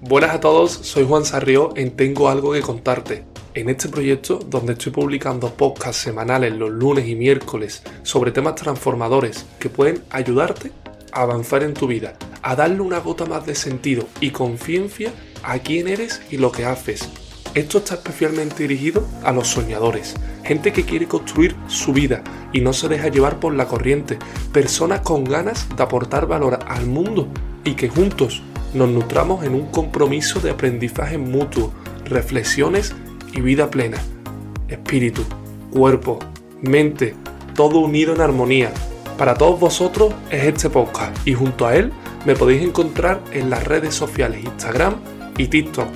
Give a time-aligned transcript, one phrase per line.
[0.00, 3.24] Buenas a todos, soy Juan Sarrió en Tengo algo que contarte.
[3.54, 9.44] En este proyecto, donde estoy publicando podcasts semanales los lunes y miércoles sobre temas transformadores
[9.58, 10.70] que pueden ayudarte
[11.10, 15.58] a avanzar en tu vida, a darle una gota más de sentido y conciencia a
[15.58, 17.08] quién eres y lo que haces.
[17.54, 22.22] Esto está especialmente dirigido a los soñadores, gente que quiere construir su vida
[22.52, 24.16] y no se deja llevar por la corriente,
[24.52, 27.26] personas con ganas de aportar valor al mundo
[27.64, 28.44] y que juntos
[28.74, 31.72] nos nutramos en un compromiso de aprendizaje mutuo,
[32.04, 32.94] reflexiones
[33.32, 33.98] y vida plena.
[34.68, 35.22] Espíritu,
[35.70, 36.18] cuerpo,
[36.62, 37.14] mente,
[37.54, 38.72] todo unido en armonía.
[39.16, 41.92] Para todos vosotros es este podcast y junto a él
[42.24, 44.96] me podéis encontrar en las redes sociales Instagram
[45.36, 45.88] y TikTok,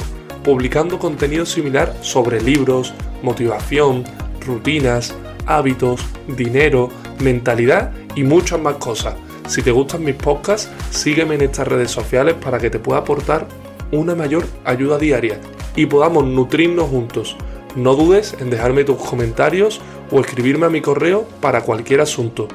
[0.42, 4.04] publicando contenido similar sobre libros, motivación,
[4.44, 5.14] rutinas,
[5.46, 6.04] hábitos,
[6.36, 6.88] dinero,
[7.20, 9.14] mentalidad y muchas más cosas.
[9.46, 13.46] Si te gustan mis podcasts, sígueme en estas redes sociales para que te pueda aportar
[13.90, 15.38] una mayor ayuda diaria
[15.76, 17.36] y podamos nutrirnos juntos.
[17.76, 22.48] No dudes en dejarme tus comentarios o escribirme a mi correo para cualquier asunto.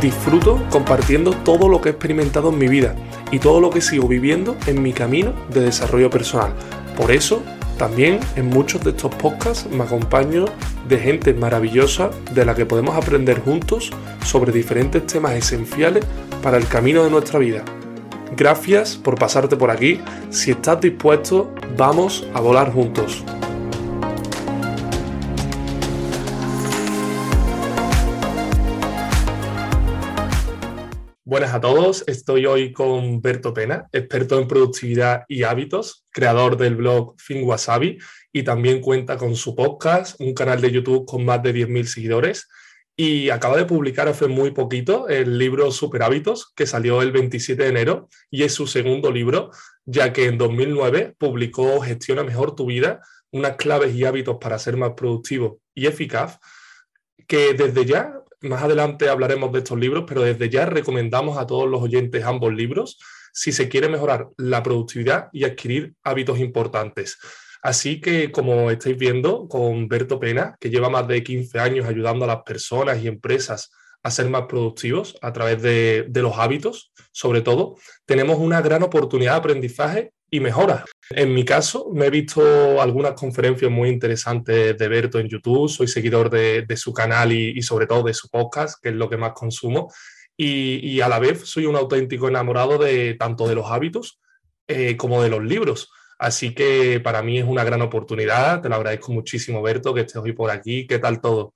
[0.00, 2.94] Disfruto compartiendo todo lo que he experimentado en mi vida
[3.30, 6.52] y todo lo que sigo viviendo en mi camino de desarrollo personal.
[6.96, 7.42] Por eso,
[7.78, 10.44] también en muchos de estos podcasts me acompaño
[10.88, 13.90] de gente maravillosa de la que podemos aprender juntos
[14.24, 16.04] sobre diferentes temas esenciales
[16.42, 17.64] para el camino de nuestra vida.
[18.36, 20.00] Gracias por pasarte por aquí.
[20.30, 23.24] Si estás dispuesto, vamos a volar juntos.
[31.34, 36.76] Buenas a todos, estoy hoy con Berto Pena, experto en productividad y hábitos, creador del
[36.76, 37.98] blog FinWasabi
[38.32, 42.46] y también cuenta con su podcast, un canal de YouTube con más de 10.000 seguidores
[42.94, 47.64] y acaba de publicar hace muy poquito el libro Super Hábitos que salió el 27
[47.64, 49.50] de enero y es su segundo libro,
[49.84, 53.00] ya que en 2009 publicó Gestiona mejor tu vida,
[53.32, 56.38] unas claves y hábitos para ser más productivo y eficaz,
[57.26, 61.68] que desde ya más adelante hablaremos de estos libros, pero desde ya recomendamos a todos
[61.68, 62.98] los oyentes ambos libros
[63.32, 67.18] si se quiere mejorar la productividad y adquirir hábitos importantes.
[67.62, 72.24] Así que, como estáis viendo con Berto Pena, que lleva más de 15 años ayudando
[72.26, 73.70] a las personas y empresas
[74.04, 79.32] a ser más productivos a través de, los hábitos, sobre todo, tenemos una gran oportunidad
[79.32, 80.84] de aprendizaje y mejora.
[81.08, 85.88] En mi caso, me he visto algunas conferencias muy interesantes de Berto en YouTube, soy
[85.88, 89.32] seguidor de, su canal y, sobre todo de su podcast, que es lo que más
[89.32, 89.90] consumo,
[90.36, 94.20] y, a la vez soy un auténtico enamorado de tanto de los hábitos
[94.68, 95.90] eh, como de los libros.
[96.18, 100.16] Así que para mí es una gran oportunidad, te lo agradezco muchísimo, Berto, que estés
[100.16, 100.86] hoy por aquí.
[100.86, 101.54] ¿Qué tal todo?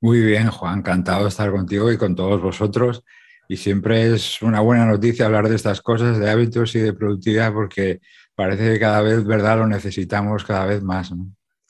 [0.00, 3.04] Muy bien, Juan, encantado de estar contigo y con todos vosotros.
[3.48, 7.52] Y siempre es una buena noticia hablar de estas cosas, de hábitos y de productividad,
[7.52, 8.00] porque
[8.34, 11.12] parece que cada vez, ¿verdad?, lo necesitamos cada vez más.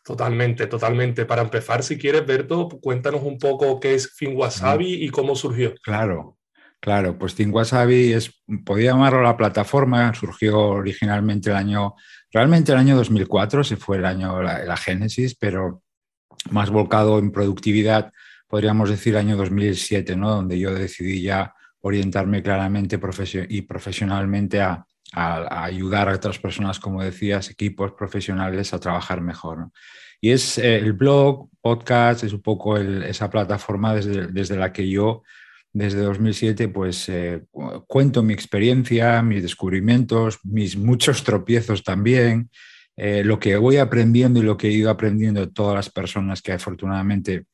[0.05, 1.25] Totalmente, totalmente.
[1.25, 5.75] Para empezar, si quieres, Berto, cuéntanos un poco qué es FinWasabi y cómo surgió.
[5.83, 6.39] Claro,
[6.79, 7.19] claro.
[7.19, 11.95] Pues FinWasabi es, podía llamarlo la plataforma, surgió originalmente el año,
[12.31, 15.83] realmente el año 2004, se fue el año, la, la génesis, pero
[16.49, 18.13] más volcado en productividad,
[18.49, 20.31] podríamos decir el año 2007, ¿no?
[20.31, 22.99] Donde yo decidí ya orientarme claramente
[23.49, 29.71] y profesionalmente a, ayudar a otras personas, como decías, equipos profesionales a trabajar mejor.
[30.21, 34.89] Y es eh, el blog, podcast, es un poco esa plataforma desde, desde, la que
[34.89, 35.25] yo,
[35.73, 37.43] desde 2007, pues eh,
[37.89, 42.51] cuento mi experiencia, mis descubrimientos, mis muchos tropiezos también,
[43.03, 46.53] eh, lo que voy aprendiendo y lo que he ido aprendiendo todas las personas que
[46.53, 47.47] afortunadamente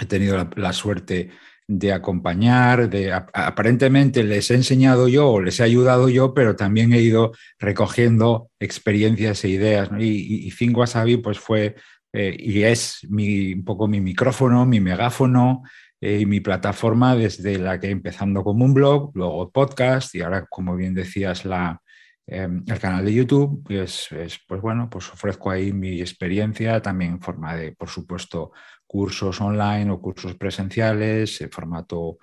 [0.00, 1.30] he tenido la, suerte
[1.66, 6.92] de acompañar, de aparentemente les he enseñado yo o les he ayudado yo, pero también
[6.92, 9.90] he ido recogiendo experiencias e ideas.
[9.98, 11.74] Y, y, Think Wasabi pues fue
[12.12, 15.64] eh, y es mi, un poco mi micrófono, mi megáfono
[16.00, 20.46] eh, y mi plataforma desde la que empezando como un blog, luego podcast y ahora,
[20.46, 21.82] como bien decías, la,
[22.26, 24.08] em, el canal de YouTube, pues,
[24.46, 28.52] pues bueno, pues ofrezco ahí mi experiencia también en forma de, por supuesto,
[28.86, 32.18] cursos online o cursos presenciales, en formato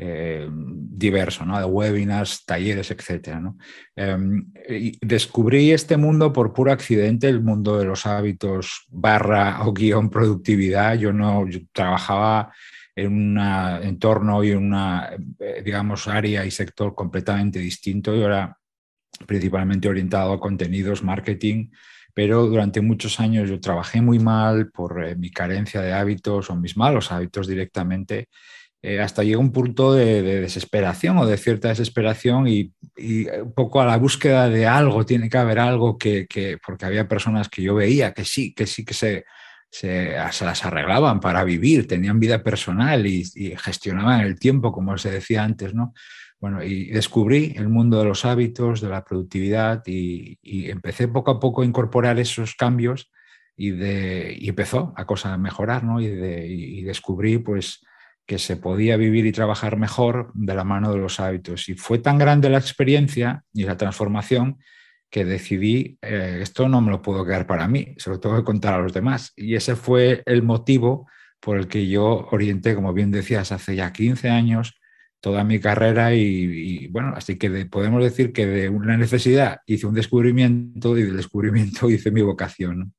[0.00, 1.58] eh, diverso, ¿no?
[1.58, 3.38] de webinars, talleres, etc.
[3.96, 4.46] Em,
[5.00, 10.96] descubrí este mundo por puro accidente, el mundo de los hábitos barra o guion productividad.
[10.96, 12.52] Yo no trabajaba
[12.94, 13.38] en un
[13.82, 18.14] entorno y en una, eh, digamos, área y sector completamente distinto.
[18.14, 18.57] Yo era
[19.26, 21.70] principalmente orientado a contenidos, marketing,
[22.14, 26.56] pero durante muchos años yo trabajé muy mal por eh, mi carencia de hábitos o
[26.56, 28.28] mis malos hábitos directamente,
[28.80, 32.72] eh, hasta llegó un punto de, desesperación o de cierta desesperación y,
[33.42, 36.26] un poco a la búsqueda de algo, tiene que haber algo que,
[36.64, 39.24] porque había personas que yo veía que sí, que sí que se,
[39.70, 45.10] se, las arreglaban para vivir, tenían vida personal y, y, gestionaban el tiempo, como se
[45.10, 45.92] decía antes, ¿no?
[46.40, 50.38] Bueno, y descubrí el mundo de los hábitos, de la productividad y,
[50.70, 53.10] empecé poco a poco a incorporar esos cambios
[53.56, 56.00] y, de, empezó a cosa a mejorar, ¿no?
[56.00, 57.84] Y, descubrí pues
[58.24, 61.68] que se podía vivir y trabajar mejor de la mano de los hábitos.
[61.68, 64.58] Y fue tan grande la experiencia y la transformación
[65.10, 68.44] que decidí, eh, esto no me lo puedo quedar para mí, se lo tengo que
[68.44, 69.32] contar a los demás.
[69.34, 71.08] Y ese fue el motivo
[71.40, 74.77] por el que yo orienté, como bien decías, hace ya 15 años,
[75.20, 79.94] toda mi carrera y, bueno, así que podemos decir que de una necesidad hice un
[79.94, 82.94] descubrimiento y del descubrimiento hice mi vocación.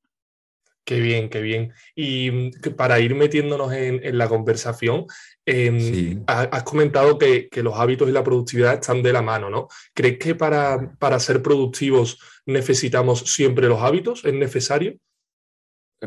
[0.84, 1.72] Qué bien, qué bien.
[1.94, 5.06] Y mm, para ir metiéndonos en, la conversación,
[5.46, 9.68] em, has comentado que, los hábitos y la productividad están de la mano, ¿no?
[9.94, 14.26] ¿Crees que para, para ser productivos necesitamos siempre los hábitos?
[14.26, 14.96] ¿Es necesario?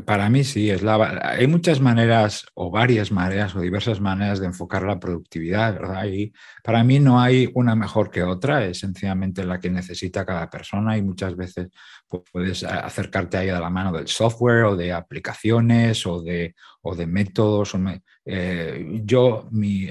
[0.06, 4.46] Para mí sí, es la, hay muchas maneras o varias maneras o diversas maneras de
[4.46, 6.06] enfocar la productividad, ¿verdad?
[6.06, 6.32] Y
[6.64, 10.96] para mí no hay una mejor que otra, es sencillamente la que necesita cada persona
[10.96, 11.68] y muchas veces
[12.08, 16.96] pues, puedes acercarte ahí a la mano del software o de aplicaciones o de, o
[16.96, 17.74] de métodos.
[18.24, 19.88] Eh, yo, mi,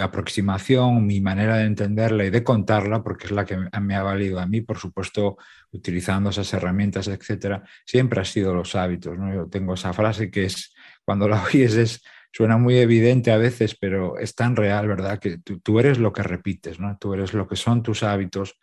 [0.00, 4.38] aproximación, mi manera de entenderla y de contarla, porque es la que me ha valido
[4.38, 5.36] a mí, por supuesto,
[5.72, 9.18] utilizando esas herramientas, etcétera, siempre ha sido los hábitos.
[9.18, 9.34] ¿no?
[9.34, 10.74] Yo tengo esa frase que es,
[11.04, 12.02] cuando la oyes, es,
[12.32, 15.18] suena muy evidente a veces, pero es tan real, ¿verdad?
[15.18, 16.96] Que tú, eres lo que repites, ¿no?
[16.98, 18.58] Tú eres lo que son tus hábitos.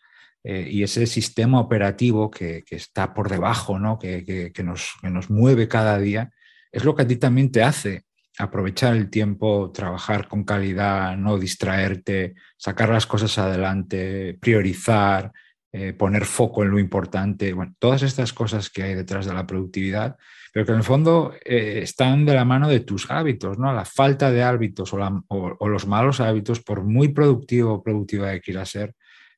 [0.45, 3.97] Eh, y ese sistema operativo que, está por debajo, ¿no?
[3.97, 6.31] que, nos, que nos mueve cada día,
[6.71, 8.03] es lo que a ti también te hace
[8.37, 15.31] aprovechar el tiempo, trabajar con calidad, no distraerte, sacar las cosas adelante, priorizar,
[15.71, 19.47] eh, poner foco en lo importante, bueno, todas estas cosas que hay detrás de la
[19.47, 20.17] productividad,
[20.53, 23.73] pero que en el fondo eh, están de la mano de tus hábitos, ¿no?
[23.73, 28.69] La falta de hábitos o, los malos hábitos, por muy productivo o productiva que quieras
[28.69, 28.93] ser,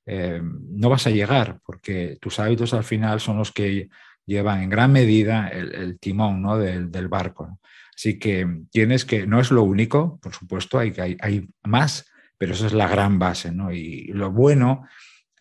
[0.06, 3.88] eh, no vas a llegar, porque tus hábitos al final son los que
[4.26, 6.58] llevan en gran medida el, timón ¿no?
[6.58, 7.60] del, barco.
[7.96, 12.06] Así que tienes que, no es lo único, por supuesto, hay, hay, hay más,
[12.38, 13.52] pero esa es la gran base.
[13.52, 13.72] ¿no?
[13.72, 14.86] Y lo bueno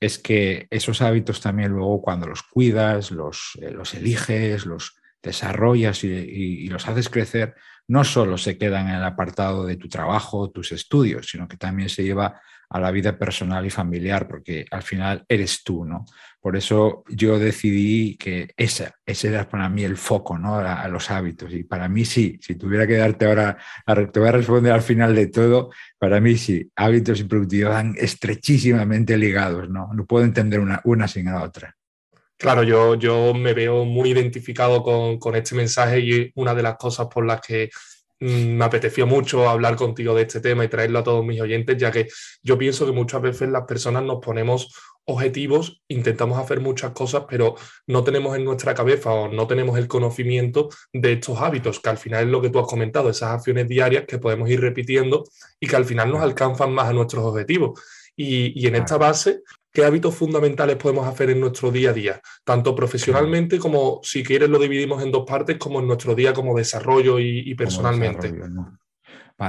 [0.01, 6.05] es que esos hábitos también luego cuando los cuidas, los, eh, los eliges, los desarrollas
[6.05, 7.55] y, los haces crecer,
[7.89, 11.89] no solo se quedan en el apartado de tu trabajo, tus estudios, sino que también
[11.89, 12.41] se lleva
[12.71, 16.05] a la vida personal y familiar, porque al final eres tú, ¿no?
[16.45, 20.57] Por eso yo decidí que ese era para mí el foco, ¿no?
[20.57, 21.53] A, los hábitos.
[21.55, 23.57] Y para mí sí, si tuviera que darte ahora,
[24.13, 27.95] te voy a responder al final de todo, para mí sí, hábitos y productividad van
[27.97, 29.89] estrechísimamente ligados, ¿no?
[29.95, 31.75] No puedo entender una, una sin la otra.
[32.37, 36.77] Claro, yo, yo me veo muy identificado con, con este mensaje y una de las
[36.77, 37.71] cosas por las que
[38.21, 41.91] me apeteció mucho hablar contigo de este tema y traerlo a todos mis oyentes, ya
[41.91, 42.09] que
[42.43, 44.69] yo pienso que muchas veces las personas nos ponemos
[45.07, 47.57] objetivos, intentamos hacer muchas cosas, pero
[47.87, 51.99] no tenemos en nuestra cabeza o no tenemos el conocimiento de estos hábitos, que al
[51.99, 55.25] final es lo que tú has comentado, esas acciones diarias que podemos ir repitiendo
[55.61, 57.81] y que al final nos alcanzan más a nuestros objetivos.
[58.17, 59.43] Y, y en esta base,
[59.75, 62.21] ¿Qué hábitos fundamentales podemos hacer en nuestro día a día?
[62.45, 66.57] Tanto profesionalmente como, si quieres, lo dividimos en dos partes, como en nuestro día como
[66.57, 68.33] desarrollo y, personalmente.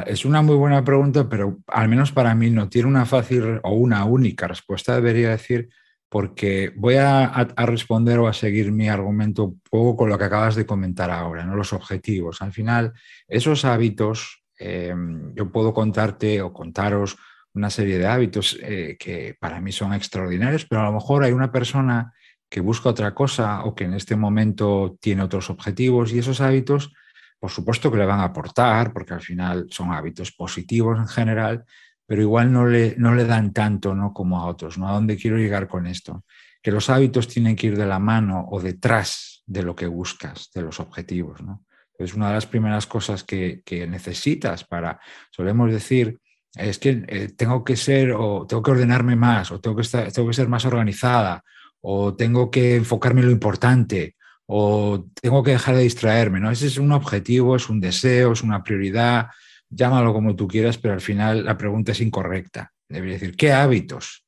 [0.08, 3.74] Es una muy buena pregunta, pero al menos para mí no tiene una fácil o
[3.74, 5.70] una única respuesta, debería decir,
[6.10, 10.55] porque voy a, responder o a seguir mi argumento un poco con lo que acabas
[10.55, 11.55] de comentar ahora, ¿no?
[11.55, 12.41] los objetivos.
[12.41, 12.94] Al final,
[13.27, 14.96] esos hábitos, eh,
[15.36, 17.15] yo puedo contarte o contaros
[17.55, 21.31] una serie de hábitos eh, que para mí son extraordinarios, pero a lo mejor hay
[21.31, 22.13] una persona
[22.50, 26.93] que busca otra cosa o que en este momento tiene otros objetivos y esos hábitos,
[27.39, 31.65] por supuesto que le van a aportar, porque al final son hábitos positivos en general,
[32.05, 34.13] pero igual no le, no le dan tanto ¿no?
[34.13, 34.77] como a otros.
[34.77, 34.88] ¿no?
[34.88, 36.24] ¿A dónde quiero llegar con esto?
[36.62, 40.51] Que los hábitos tienen que ir de la mano o detrás de lo que buscas,
[40.53, 41.41] de los objetivos.
[41.41, 41.65] ¿no?
[41.97, 45.00] Es una de las primeras cosas que, que necesitas para,
[45.31, 46.19] solemos decir,
[46.55, 50.12] es que eh, tengo que ser o tengo que ordenarme más o tengo que, estar,
[50.12, 51.43] tengo que ser más organizada
[51.81, 54.15] o tengo que enfocarme en lo importante
[54.47, 56.51] o tengo que dejar de distraerme, ¿no?
[56.51, 59.27] Ese es un objetivo, es un deseo, es una prioridad,
[59.69, 62.71] llámalo como tú quieras, pero al final la pregunta es incorrecta.
[62.88, 64.24] Debería decir, ¿qué hábitos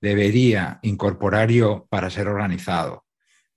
[0.00, 3.04] debería incorporar yo para ser organizado?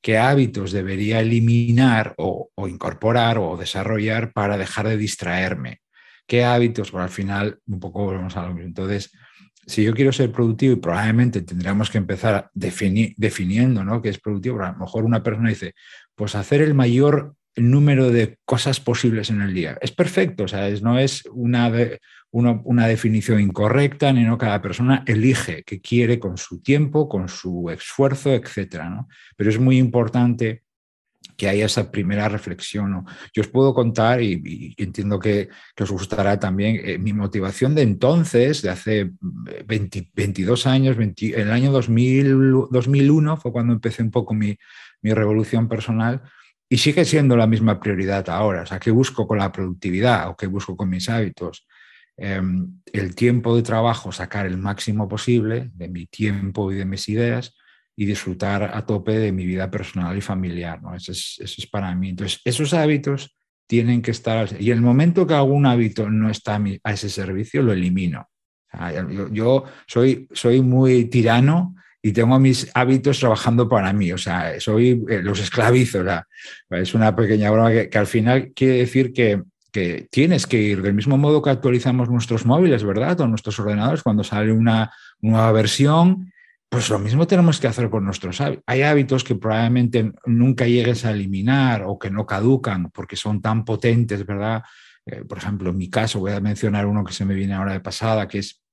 [0.04, 5.80] qué hábitos debería eliminar o, incorporar o desarrollar para dejar de distraerme.
[6.26, 6.92] ¿Qué hábitos?
[6.92, 8.68] Bueno, al final, un poco volvemos a lo mismo.
[8.68, 9.12] Entonces,
[9.66, 14.02] si yo quiero ser productivo, y probablemente tendríamos que empezar definiendo ¿no?
[14.02, 15.74] qué es productivo, a lo mejor una persona dice,
[16.16, 19.78] pues hacer el mayor número de cosas posibles en el día.
[19.82, 21.72] Es perfecto, o sea, no es una,
[22.32, 27.70] una, definición incorrecta, ni no cada persona elige qué quiere con su tiempo, con su
[27.70, 28.86] esfuerzo, etc.
[28.90, 29.08] ¿no?
[29.38, 30.63] Pero es muy importante
[31.38, 33.06] que haya esa primera reflexión.
[33.34, 35.50] Yo os puedo contar, y, entiendo que,
[35.80, 39.12] os gustará también, eh, mi motivación de entonces, de hace
[39.66, 44.58] 22 años, el año 2000, 2001 fue cuando empecé un poco mi,
[45.02, 46.22] mi revolución personal,
[46.70, 48.64] y sigue siendo la misma prioridad ahora.
[48.64, 51.68] O sea, ¿qué busco con la productividad o qué busco con mis hábitos?
[52.18, 57.10] Em, el tiempo de trabajo, sacar el máximo posible de mi tiempo y de mis
[57.10, 57.56] ideas
[57.96, 60.82] y disfrutar a tope de mi vida personal y familiar.
[60.82, 60.96] ¿no?
[60.96, 62.10] Eso, es, eso es para mí.
[62.10, 63.36] Entonces, esos hábitos
[63.68, 64.50] tienen que estar...
[64.60, 68.30] Y el momento que algún hábito no está a, ese servicio, lo elimino.
[69.32, 75.06] yo, soy, soy muy tirano y tengo mis hábitos trabajando para mí, o sea, soy,
[75.10, 76.04] eh, los esclavizo.
[76.70, 80.96] es una pequeña broma que, al final quiere decir que, que, tienes que ir del
[80.96, 83.22] mismo modo que actualizamos nuestros móviles, ¿verdad?
[83.22, 86.34] O nuestros ordenadores cuando sale una nueva versión,
[86.74, 88.64] pues lo mismo tenemos que hacer con nuestros hábitos.
[88.66, 93.64] Hay hábitos que probablemente nunca llegues a eliminar o que no caducan porque son tan
[93.64, 94.64] potentes, ¿verdad?
[95.06, 97.74] Eh, por ejemplo, en mi caso, voy a mencionar uno que se me viene ahora
[97.74, 98.64] de pasada, que es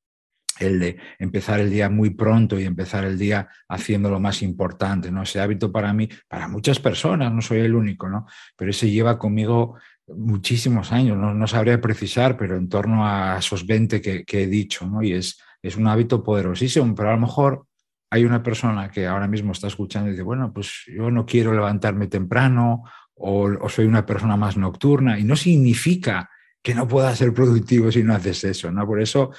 [0.60, 5.10] el de empezar el día muy pronto y empezar el día haciendo lo más importante,
[5.10, 5.24] ¿no?
[5.24, 8.24] Ese hábito para mí, para muchas personas, no soy el único, ¿no?
[8.56, 9.76] Pero ese lleva conmigo
[10.06, 15.02] muchísimos años, no, sabría precisar, pero en torno a esos 20 que, he dicho, ¿no?
[15.02, 17.66] Y es, es un hábito poderosísimo, pero a lo mejor
[18.10, 21.54] hay una persona que ahora mismo está escuchando y dice, bueno, pues yo no quiero
[21.54, 22.82] levantarme temprano
[23.14, 26.28] o, o soy una persona más nocturna y no significa
[26.62, 28.86] que no puedas ser productivo si no haces eso, ¿no?
[28.86, 29.30] Por eso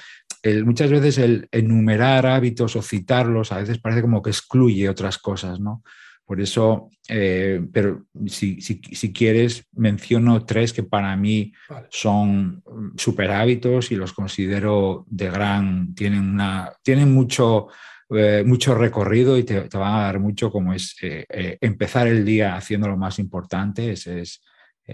[0.64, 5.60] muchas veces el enumerar hábitos o citarlos a veces parece como que excluye otras cosas,
[5.60, 5.82] ¿no?
[6.24, 11.52] Por eso, eh, pero si, si, quieres, menciono tres que para mí
[11.90, 12.62] son
[12.96, 17.68] super hábitos y los considero de gran, tienen, una, tienen mucho,
[18.16, 22.56] eh, mucho recorrido y te, van a dar mucho, como es eh, empezar el día
[22.56, 23.92] haciendo lo más importante.
[23.92, 24.42] es,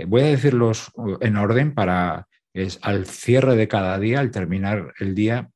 [0.06, 5.14] voy a decirlos en orden para es al cierre de cada día, al terminar el
[5.14, 5.50] día,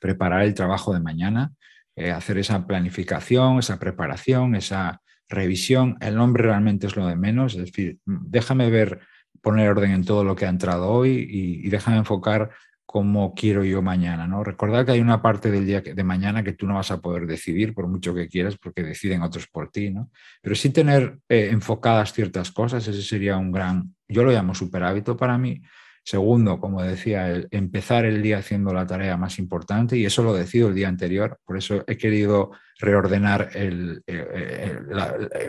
[0.00, 1.52] preparar el trabajo de mañana,
[1.96, 5.96] eh, hacer esa planificación, esa preparación, esa revisión.
[6.00, 9.00] El nombre realmente es lo de menos, es decir, déjame ver,
[9.40, 12.50] poner orden en todo lo que ha entrado hoy y, déjame enfocar
[12.90, 14.26] cómo quiero yo mañana.
[14.26, 14.42] ¿no?
[14.42, 17.24] Recordad que hay una parte del día de mañana que tú no vas a poder
[17.24, 19.90] decidir por mucho que quieras porque deciden otros por ti.
[19.90, 20.10] ¿no?
[20.42, 24.82] Pero sí tener eh, enfocadas ciertas cosas, ese sería un gran, yo lo llamo super
[24.82, 25.62] hábito para mí,
[26.02, 30.32] Segundo, como decía, el empezar el día haciendo la tarea más importante y eso lo
[30.32, 31.38] decido el día anterior.
[31.44, 34.02] Por eso he querido reordenar el,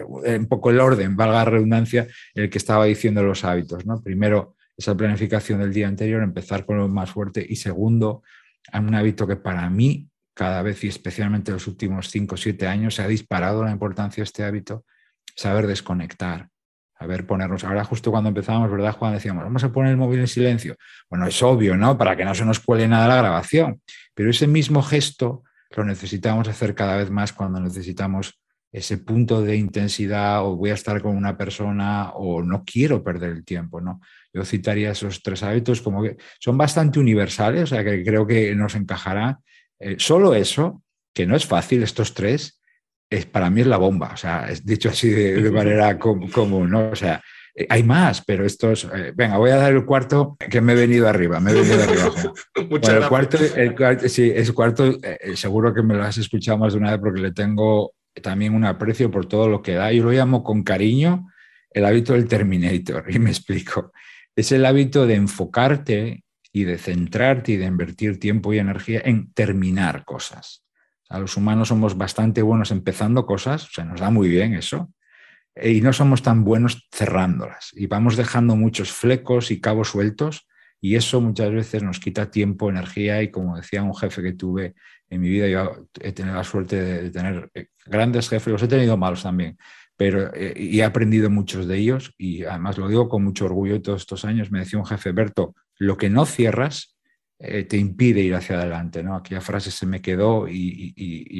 [0.05, 2.05] un poco el orden, valga la redundancia,
[2.35, 3.85] el que estaba diciendo los hábitos.
[3.85, 4.01] ¿no?
[4.03, 7.45] Primero, esa planificación del día anterior, empezar con lo más fuerte.
[7.47, 8.23] Y segundo,
[8.73, 12.67] un hábito que para mí, cada vez y especialmente en los últimos cinco o siete
[12.67, 14.85] años, se ha disparado la importancia de este hábito,
[15.35, 16.51] saber desconectar
[17.01, 17.63] a ver, ponernos.
[17.63, 19.13] Ahora, justo cuando empezábamos, ¿verdad, Juan?
[19.13, 20.75] Decíamos, vamos a poner el móvil en silencio.
[21.09, 21.97] Bueno, es obvio, ¿no?
[21.97, 23.81] Para que no se nos cuele nada la grabación.
[24.13, 25.43] Pero ese mismo gesto
[25.75, 28.39] lo necesitamos hacer cada vez más cuando necesitamos
[28.71, 33.31] ese punto de intensidad o voy a estar con una persona o no quiero perder
[33.31, 33.99] el tiempo, ¿no?
[34.33, 38.55] Yo citaría esos tres hábitos como que son bastante universales, o sea, que creo que
[38.55, 39.39] nos encajará.
[39.79, 40.83] Eh, solo eso,
[41.13, 42.61] que no es fácil, estos tres,
[43.09, 46.89] es, para mí es la bomba, o sea, es dicho así de, manera común, ¿no?
[46.89, 47.21] O sea,
[47.53, 48.85] eh, hay más, pero estos.
[48.85, 51.39] Eh, venga, voy a dar el cuarto que me he venido arriba.
[51.39, 52.11] Me he venido arriba.
[52.69, 56.57] bueno, el cuarto, el cuarto, sí, es cuarto, eh, seguro que me lo has escuchado
[56.57, 59.91] más de una vez porque le tengo también un aprecio por todo lo que da.
[59.91, 61.27] Yo lo llamo con cariño
[61.73, 63.91] el hábito del Terminator, y me explico.
[64.41, 69.31] Es el hábito de enfocarte y de centrarte y de invertir tiempo y energía en
[69.33, 70.65] terminar cosas.
[71.09, 74.91] A los humanos somos bastante buenos empezando cosas, o sea, nos da muy bien eso,
[75.53, 77.69] e, y no somos tan buenos cerrándolas.
[77.73, 80.47] Y vamos dejando muchos flecos y cabos sueltos,
[80.79, 84.73] y eso muchas veces nos quita tiempo, energía, y como decía un jefe que tuve
[85.07, 88.67] en mi vida, yo he tenido la suerte de tener eh, grandes jefes, los he
[88.67, 89.55] tenido malos también,
[90.01, 93.83] pero eh, y he aprendido muchos de ellos, y además lo digo con mucho orgullo
[93.83, 96.97] todos estos años, me decía un jefe, Berto, lo que no cierras
[97.37, 99.03] eh, te impide ir hacia adelante.
[99.03, 99.15] ¿no?
[99.15, 100.95] Aquella frase se me quedó y,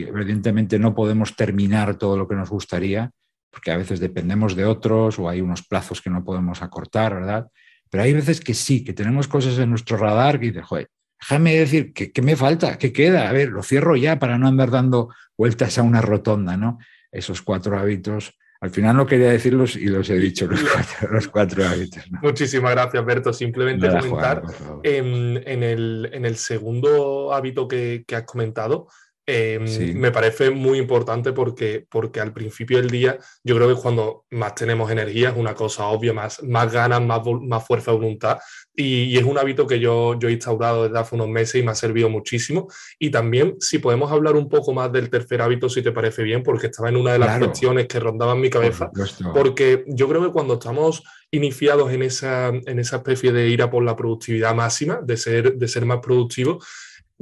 [0.08, 3.10] evidentemente no podemos terminar todo lo que nos gustaría,
[3.50, 7.48] porque a veces dependemos de otros o hay unos plazos que no podemos acortar, ¿verdad?
[7.90, 10.88] Pero hay veces que sí, que tenemos cosas en nuestro radar que dices, joder,
[11.20, 12.78] déjame decir, ¿qué, ¿qué, me falta?
[12.78, 13.28] ¿Qué queda?
[13.28, 16.78] A ver, lo cierro ya para no andar dando vueltas a una rotonda, ¿no?
[17.12, 22.04] Esos cuatro hábitos al final no quería decirlos y los he dicho, los cuatro, hábitos.
[22.22, 23.34] Muchísimas gracias, Berto.
[23.34, 24.44] Simplemente comentar
[24.84, 28.88] en, el, segundo hábito que, que has comentado,
[29.34, 34.26] Em, me parece muy importante porque, porque al principio del día yo creo que cuando
[34.32, 38.40] más tenemos energía es una cosa obvia, más, más ganas, más, más fuerza de voluntad.
[38.76, 41.72] Y, es un hábito que yo, yo he instaurado desde hace unos meses y me
[41.72, 42.68] ha servido muchísimo.
[43.00, 46.44] Y también si podemos hablar un poco más del tercer hábito, si te parece bien,
[46.44, 48.92] porque estaba en una de las cuestiones que rondaban mi cabeza,
[49.34, 53.70] porque yo creo que cuando estamos iniciados en esa, en esa especie de ir a
[53.70, 56.68] por la productividad máxima, de ser, de ser más productivos,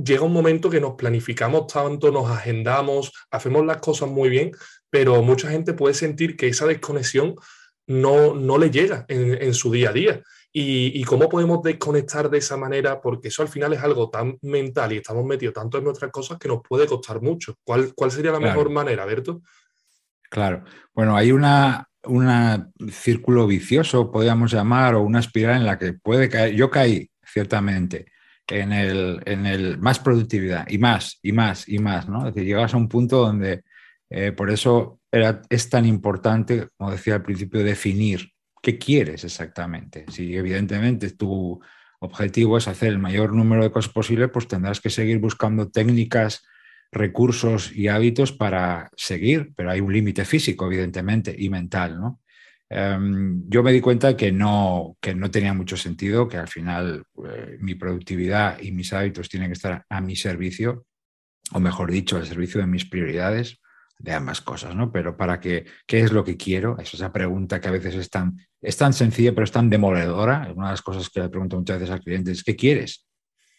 [0.04, 4.52] llega un momento que nos planificamos tanto, nos agendamos, hacemos las cosas muy bien,
[4.90, 7.36] pero mucha gente puede sentir que esa desconexión
[7.88, 10.22] no, no le llega en, su día a día.
[10.52, 14.94] Y, cómo podemos desconectar de esa manera, porque eso al final es algo tan mental
[14.94, 17.56] y estamos metidos tanto en nuestras cosas que nos puede costar mucho.
[17.64, 19.42] ¿Cuál, cuál sería la mejor manera, Berto?
[20.30, 20.64] Claro.
[20.94, 26.30] Bueno, hay una, un círculo vicioso, podríamos llamar, o una espiral en la que puede
[26.30, 26.56] caer.
[26.56, 28.08] Yo caí, ciertamente
[28.50, 32.28] en el, en el más productividad y más y más y más, ¿no?
[32.28, 33.64] Es decir, llegas a un punto donde
[34.10, 40.06] eh, por eso era, es tan importante, como decía al principio, definir qué quieres exactamente.
[40.10, 41.60] Si evidentemente tu
[42.00, 46.44] objetivo es hacer el mayor número de cosas posible, pues tendrás que seguir buscando técnicas,
[46.92, 52.20] recursos y hábitos para seguir, pero hay un límite físico, evidentemente, y mental, ¿no?
[52.70, 57.04] Em, yo me di cuenta que no, que no tenía mucho sentido, que al final
[57.28, 60.86] eh, mi productividad y mis hábitos tienen que estar a mi servicio,
[61.52, 63.60] o mejor dicho, al servicio de mis prioridades,
[63.98, 64.92] de ambas cosas, ¿no?
[64.92, 66.78] Pero para que, ¿qué es lo que quiero?
[66.78, 70.52] Es esa pregunta que a veces es tan, es tan sencilla, pero es tan demoledora.
[70.56, 73.06] Una de las cosas que le pregunto muchas veces al cliente es, ¿qué quieres?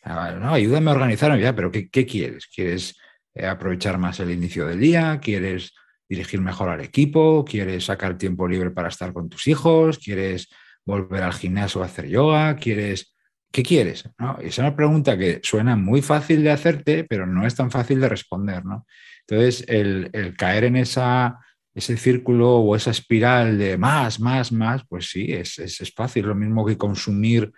[0.02, 2.46] Ah, no, ayúdame a organizarme ya, pero ¿qué, qué quieres?
[2.46, 2.96] ¿Quieres
[3.34, 5.18] eh, aprovechar más el inicio del día?
[5.20, 5.74] ¿Quieres
[6.10, 10.48] dirigir mejor al equipo, quieres sacar tiempo libre para estar con tus hijos, quieres
[10.84, 13.14] volver al gimnasio a hacer yoga, quieres...
[13.52, 14.08] ¿Qué quieres?
[14.16, 14.38] ¿No?
[14.38, 18.08] es una pregunta que suena muy fácil de hacerte, pero no es tan fácil de
[18.08, 18.64] responder.
[18.64, 18.86] ¿no?
[19.26, 25.32] Entonces, el, caer en ese círculo o esa espiral de más, más, más, pues sí,
[25.32, 26.26] es, fácil.
[26.26, 27.50] Lo mismo que consumir,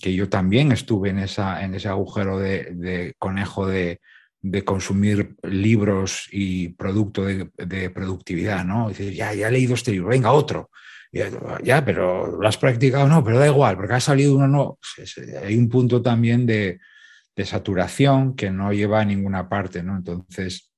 [0.00, 3.98] que yo también estuve en ese agujero de conejo de,
[4.42, 8.88] de consumir libros y producto de, productividad, ¿no?
[8.88, 10.70] Dices, ya, ya he leído este libro, venga, otro.
[11.62, 14.78] Ya, pero lo has practicado, no, pero da igual, porque ha salido uno nuevo.
[15.44, 16.80] Hay un punto también de,
[17.44, 19.96] saturación que no lleva a ninguna parte, ¿no?
[19.96, 20.70] Entonces,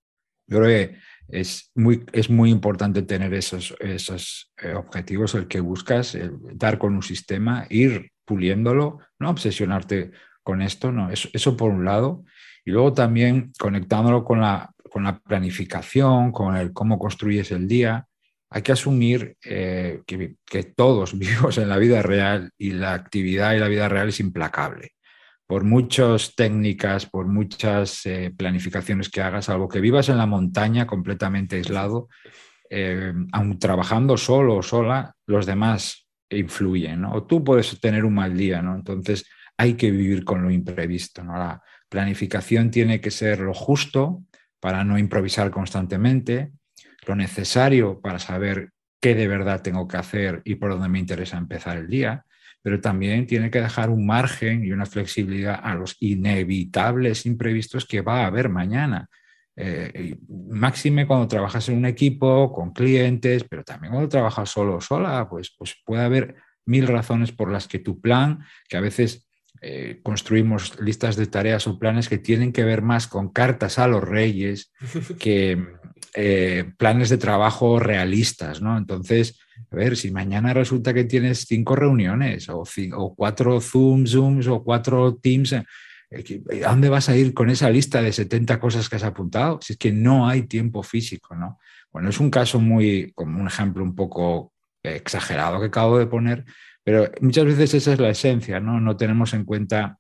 [0.47, 0.99] yo creo que
[1.29, 6.17] es muy, es muy importante tener esos, esos eh, objetivos, el que buscas,
[6.55, 11.85] dar con un sistema, ir puliéndolo, no obsesionarte con esto, no, eso, eso por un
[11.85, 12.25] lado.
[12.65, 18.07] Y luego también conectándolo con la, con la planificación, con el cómo construyes el día,
[18.55, 23.59] hay que asumir eh, que, todos vivimos en la vida real y la actividad y
[23.59, 24.93] la vida real es implacable.
[25.47, 30.87] Por muchas técnicas, por muchas eh, planificaciones que hagas, algo que vivas en la montaña
[30.87, 32.09] completamente aislado,
[32.71, 37.13] eh, aun trabajando solo o sola, los demás influyen, ¿no?
[37.13, 38.75] O tú puedes tener un mal día, ¿no?
[38.75, 39.27] Entonces
[39.59, 41.37] hay que vivir con lo imprevisto, ¿no?
[41.37, 44.25] La, Planificación tiene que ser lo justo
[44.61, 46.53] para no improvisar constantemente,
[47.07, 48.71] lo necesario para saber
[49.01, 52.25] qué de verdad tengo que hacer y por dónde me interesa empezar el día,
[52.63, 58.01] pero también tiene que dejar un margen y una flexibilidad a los inevitables imprevistos que
[58.01, 59.09] va a haber mañana.
[59.57, 64.81] Eh, máxime cuando trabajas en un equipo, con clientes, pero también cuando trabajas solo o
[64.81, 69.29] sola, pues, pues puede haber mil razones por las que tu plan, que a veces
[69.61, 73.89] eh, construimos listas de tareas o planes que tienen que ver más con cartas a
[73.89, 74.73] los reyes
[75.19, 75.59] que
[76.15, 78.77] eh, planes de trabajo realistas, ¿no?
[78.77, 79.39] Entonces,
[79.71, 82.65] a ver, si mañana resulta que tienes cinco reuniones o,
[83.17, 85.65] cuatro Zoom, Zooms o cuatro Teams, eh,
[86.65, 89.59] ¿a dónde vas a ir con esa lista de 70 cosas que has apuntado?
[89.61, 91.59] Si es que no hay tiempo físico, ¿no?
[91.93, 94.53] Bueno, es un caso muy, como un ejemplo un poco
[94.85, 96.45] exagerado que acabo de poner,
[96.85, 98.79] pero muchas veces esa es la esencia, ¿no?
[98.79, 99.99] No tenemos en cuenta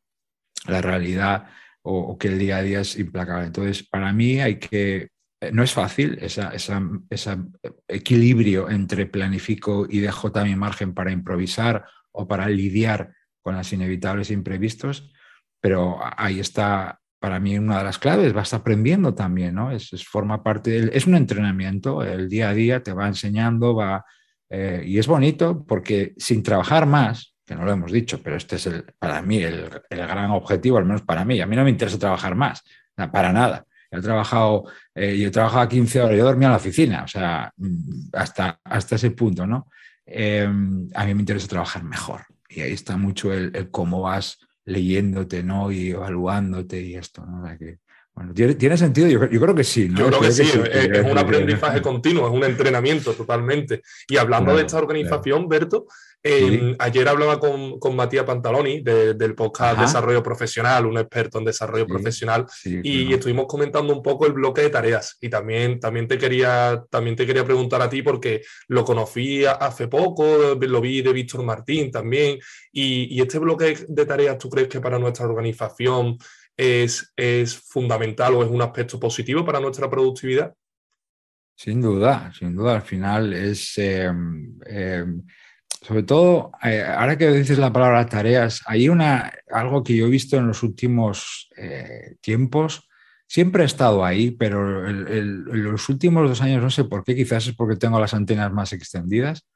[0.66, 1.47] la realidad
[1.83, 3.47] o, que el día a día es implacable.
[3.47, 5.09] Entonces, para mí hay que,
[5.40, 7.37] eh, no es fácil ese
[7.88, 14.31] equilibrio entre planifico y dejo también margen para improvisar o para lidiar con los inevitables
[14.31, 15.12] imprevistos,
[15.61, 19.70] pero ahí está, para mí una de las claves, vas aprendiendo también, ¿no?
[19.70, 24.05] Es, forma parte, es un entrenamiento, el día a día te va enseñando, va,
[24.50, 28.57] eh, y es bonito porque sin trabajar más, que no lo hemos dicho, pero este
[28.57, 31.70] es el, para mí el, gran objetivo, al menos para mí, a mí no me
[31.70, 32.62] interesa trabajar más,
[33.12, 33.66] para nada.
[33.90, 37.52] He trabajado, eh, yo he trabajado 15 horas, yo dormía en la oficina, o sea,
[37.57, 39.68] mm, hasta, hasta ese punto, ¿no?
[40.07, 42.26] a mí me interesa trabajar mejor.
[42.46, 45.70] Y ahí está mucho el cómo vas leyéndote, ¿no?
[45.70, 47.42] Y evaluándote y esto, ¿no?
[47.59, 47.78] que,
[48.14, 49.09] bueno, ¿tiene, sentido?
[49.09, 49.98] Yo, creo que sí, ¿no?
[49.98, 53.83] Yo creo que, sí, es, un aprendizaje continuo, es un entrenamiento totalmente.
[54.07, 55.88] Y hablando de esta organización, Berto,
[56.79, 62.46] ayer hablaba con, con, Matías Pantaloni del podcast Desarrollo Profesional, un experto en desarrollo profesional,
[62.64, 65.18] y estuvimos comentando un poco el bloque de tareas.
[65.20, 69.88] Y también, también, te quería, también te quería preguntar a ti porque lo conocí hace
[69.88, 72.38] poco, lo vi de Víctor Martín también,
[72.70, 76.16] y, y este bloque de tareas, ¿tú crees que para nuestra organización
[76.57, 80.55] es, es fundamental o es un aspecto positivo para nuestra productividad?
[81.57, 85.23] Sin duda, sin duda, al final es, em, em,
[85.81, 90.11] sobre todo, eh, ahora que dices la palabra tareas, hay una, algo que yo he
[90.11, 92.88] visto en los últimos eh, tiempos,
[93.27, 97.47] siempre he estado ahí, pero en los últimos dos años no sé por qué, quizás
[97.47, 99.47] es porque tengo las antenas más extendidas,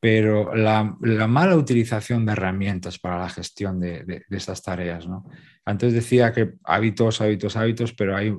[0.00, 5.08] pero la, mala utilización de herramientas para la gestión de, de, estas tareas.
[5.08, 5.24] ¿no?
[5.64, 8.32] Antes decía que hábitos, hábitos, hábitos, pero hay,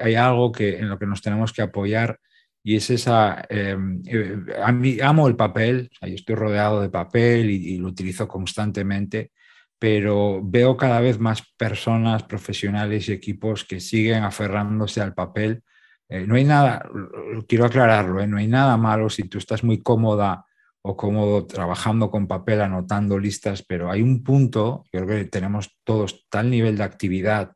[0.00, 2.18] hay, algo que, en lo que nos tenemos que apoyar
[2.62, 3.44] y es esa...
[3.48, 8.28] Em, eh, a mí amo el papel, yo estoy rodeado de papel y, lo utilizo
[8.28, 9.32] constantemente,
[9.78, 15.62] pero veo cada vez más personas, profesionales y equipos que siguen aferrándose al papel.
[16.08, 16.88] Eh, no hay nada,
[17.48, 18.26] quiero aclararlo, ¿eh?
[18.26, 20.46] no hay nada malo si tú estás muy cómoda
[20.82, 26.26] o cómodo trabajando con papel, anotando listas, pero hay un punto, creo que tenemos todos
[26.28, 27.52] tal nivel de actividad,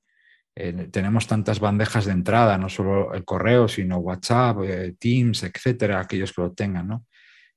[0.55, 6.01] eh, tenemos tantas bandejas de entrada, no solo el correo, sino WhatsApp, eh, Teams, etcétera,
[6.01, 7.05] aquellos que lo tengan, ¿no?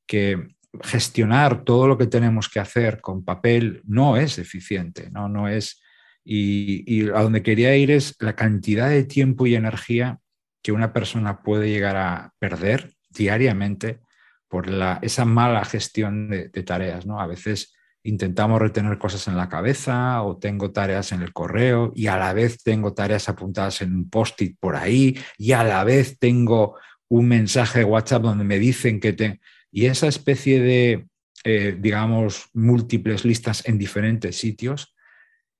[0.08, 5.48] que gestionar todo lo que tenemos que hacer con papel no es eficiente, no, no
[5.48, 5.82] es...
[6.26, 10.20] Y, y a donde quería ir es la cantidad de tiempo y energía
[10.62, 14.02] que una persona puede llegar a perder diariamente
[14.50, 17.06] por la, esa mala gestión de, tareas.
[17.06, 17.22] ¿no?
[17.22, 22.08] A veces intentamos retener cosas en la cabeza o tengo tareas en el correo y
[22.08, 26.18] a la vez tengo tareas apuntadas en un post-it por ahí y a la vez
[26.18, 29.40] tengo un mensaje de WhatsApp donde me dicen que te...
[29.72, 31.08] Y esa especie de,
[31.44, 34.96] eh, digamos, múltiples listas en diferentes sitios,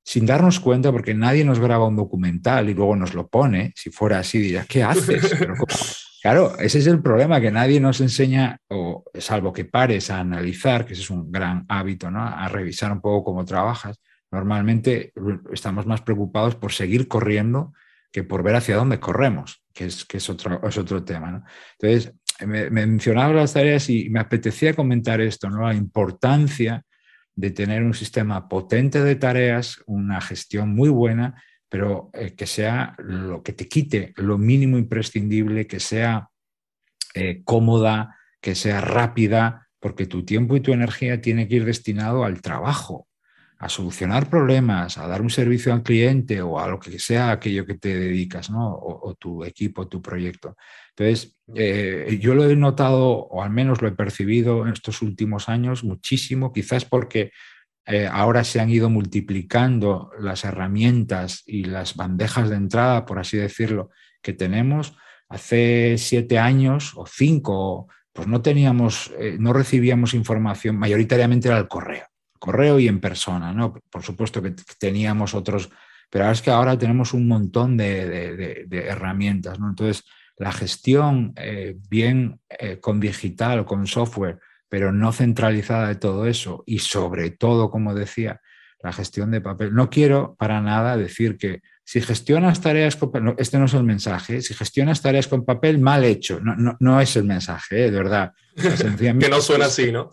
[0.10, 3.92] sin darnos cuenta, porque nadie nos graba un documental y luego nos lo pone, si
[3.92, 5.22] fuera así diría, ¿qué haces?
[6.22, 10.86] Claro, ese es el problema, que nadie nos enseña, o salvo que pares a analizar,
[10.86, 12.22] que ese es un gran hábito, ¿no?
[12.22, 14.02] a revisar un poco cómo trabajas.
[14.30, 15.14] Normalmente
[15.54, 17.72] estamos más preocupados por seguir corriendo
[18.12, 21.32] que por ver hacia dónde corremos, que es, que es, otro, es otro tema.
[21.32, 21.44] ¿no?
[21.80, 22.14] Entonces,
[22.46, 25.66] me, me, mencionaba las tareas y me apetecía comentar esto, ¿no?
[25.68, 26.84] la importancia
[27.40, 32.96] de tener un sistema potente de tareas, una gestión muy buena pero eh, que sea
[32.98, 36.30] lo que te quite lo mínimo imprescindible, que sea
[37.14, 42.24] eh, cómoda, que sea rápida, porque tu tiempo y tu energía tiene que ir destinado
[42.24, 43.08] al trabajo,
[43.60, 47.66] a solucionar problemas, a dar un servicio al cliente o a lo que sea aquello
[47.66, 48.74] que te dedicas, ¿no?
[48.74, 50.56] o, tu equipo, tu proyecto.
[50.96, 55.50] Entonces, eh, yo lo he notado, o al menos lo he percibido en estos últimos
[55.50, 57.32] años muchísimo, quizás porque
[57.86, 63.36] eh, ahora se han ido multiplicando las herramientas y las bandejas de entrada, por así
[63.38, 63.90] decirlo,
[64.22, 64.96] que tenemos.
[65.28, 71.68] Hace siete años o cinco, pues no teníamos, eh, no recibíamos información, mayoritariamente era el
[71.68, 72.06] correo,
[72.40, 73.74] correo y en persona, ¿no?
[73.74, 75.70] Por supuesto que teníamos otros,
[76.10, 79.70] pero es que ahora tenemos un montón de, herramientas, ¿no?
[79.70, 80.04] Entonces,
[80.38, 82.40] la gestión eh, bien
[82.82, 87.96] con digital o con software pero no centralizada de todo eso y sobre todo, como
[87.96, 88.40] decía,
[88.82, 89.74] la gestión de papel.
[89.74, 93.84] No quiero para nada decir que si gestionas tareas con papel, este no es el
[93.84, 97.92] mensaje, si gestionas tareas con papel, mal hecho, no, no, es el mensaje, ¿eh?
[97.92, 98.32] de verdad.
[99.20, 100.12] que no suena así, ¿no?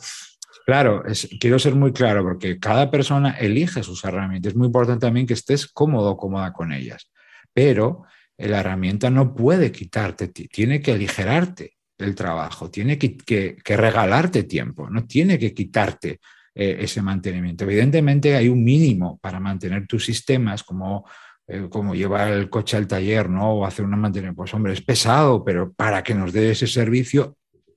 [0.67, 1.05] Claro,
[1.39, 4.51] quiero ser muy claro porque cada persona elige sus herramientas.
[4.51, 7.09] Es muy importante también que estés cómodo cómoda con ellas,
[7.53, 8.03] pero
[8.37, 15.07] la herramienta no puede quitarte, tiene que aligerarte el trabajo, tiene que, regalarte tiempo, no
[15.07, 16.19] tiene que quitarte
[16.53, 17.63] eh, ese mantenimiento.
[17.63, 21.09] Evidentemente hay un mínimo para mantener tus sistemas como,
[21.47, 23.53] eh, como llevar el coche al taller ¿no?
[23.53, 24.39] o hacer una mantenimiento.
[24.39, 27.37] Pues hombre, es pesado, pero para que nos dé ese servicio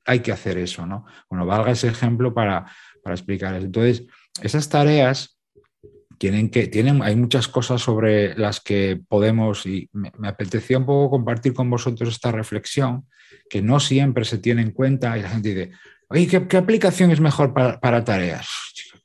[0.09, 0.85] hay que hacer eso.
[0.85, 1.05] ¿no?
[1.29, 2.65] Bueno, valga ese ejemplo para,
[3.03, 3.65] para explicar eso.
[3.65, 4.05] Entonces,
[4.41, 5.39] esas tareas
[6.17, 11.11] tienen que, tienen, hay muchas cosas sobre las que podemos, y me, apetecía un poco
[11.11, 13.07] compartir con vosotros esta reflexión,
[13.49, 15.71] que no siempre se tiene en cuenta y la gente dice,
[16.09, 18.47] oye, ¿qué, aplicación es mejor para, tareas?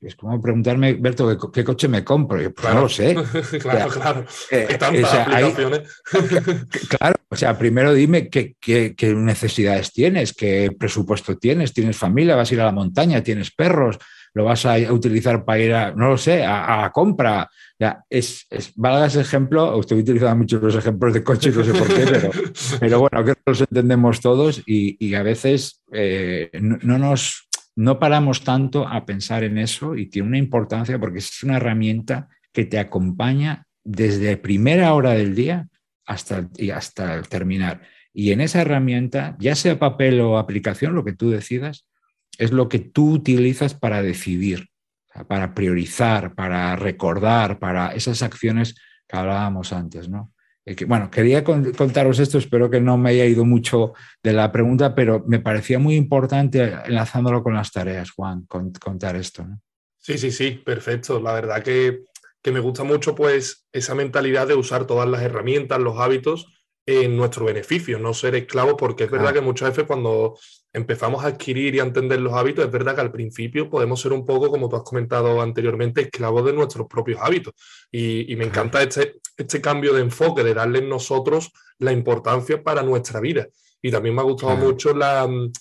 [0.00, 2.40] Es como preguntarme, Berto, ¿qué, coche me compro?
[2.40, 3.14] Yo, pues no lo sé.
[3.60, 4.24] claro, claro.
[4.50, 6.02] Eh, hay tantas aplicaciones.
[6.88, 12.50] claro, o sea, primero dime qué, qué, necesidades tienes, qué presupuesto tienes, tienes familia, vas
[12.50, 13.98] a ir a la montaña, tienes perros,
[14.34, 17.48] lo vas a utilizar para ir a, no lo sé, a, compra.
[17.78, 21.72] Ya, es, es, valga ese ejemplo, estoy utilizando muchos los ejemplos de coches, no sé
[21.72, 22.30] por qué, pero,
[22.80, 28.44] pero bueno, creo que los entendemos todos y, a veces eh, no, nos, no paramos
[28.44, 32.78] tanto a pensar en eso y tiene una importancia porque es una herramienta que te
[32.78, 35.68] acompaña desde primera hora del día
[36.06, 37.82] hasta, y hasta terminar.
[38.12, 41.86] Y en esa herramienta, ya sea papel o aplicación, lo que tú decidas,
[42.38, 44.68] es lo que tú utilizas para decidir,
[45.28, 48.74] para priorizar, para recordar, para esas acciones
[49.08, 50.33] que hablábamos antes, ¿no?
[50.86, 55.22] Bueno, quería contaros esto, espero que no me haya ido mucho de la pregunta, pero
[55.26, 59.46] me parecía muy importante, enlazándolo con las tareas, Juan, contar esto.
[59.98, 61.20] Sí, sí, sí, perfecto.
[61.20, 62.04] La verdad que,
[62.42, 66.46] que me gusta mucho pues esa mentalidad de usar todas las herramientas, los hábitos
[66.86, 70.38] en nuestro beneficio, no ser esclavos, porque es verdad que muchas veces cuando
[70.72, 74.12] empezamos a adquirir y a entender los hábitos, es verdad que al principio podemos ser
[74.12, 77.54] un poco, como tú has comentado anteriormente, esclavos de nuestros propios hábitos.
[77.90, 83.20] Y, me encanta este, este cambio de enfoque, de darle nosotros la importancia para nuestra
[83.20, 83.46] vida.
[83.80, 85.52] Y también me ha gustado mucho la, mm,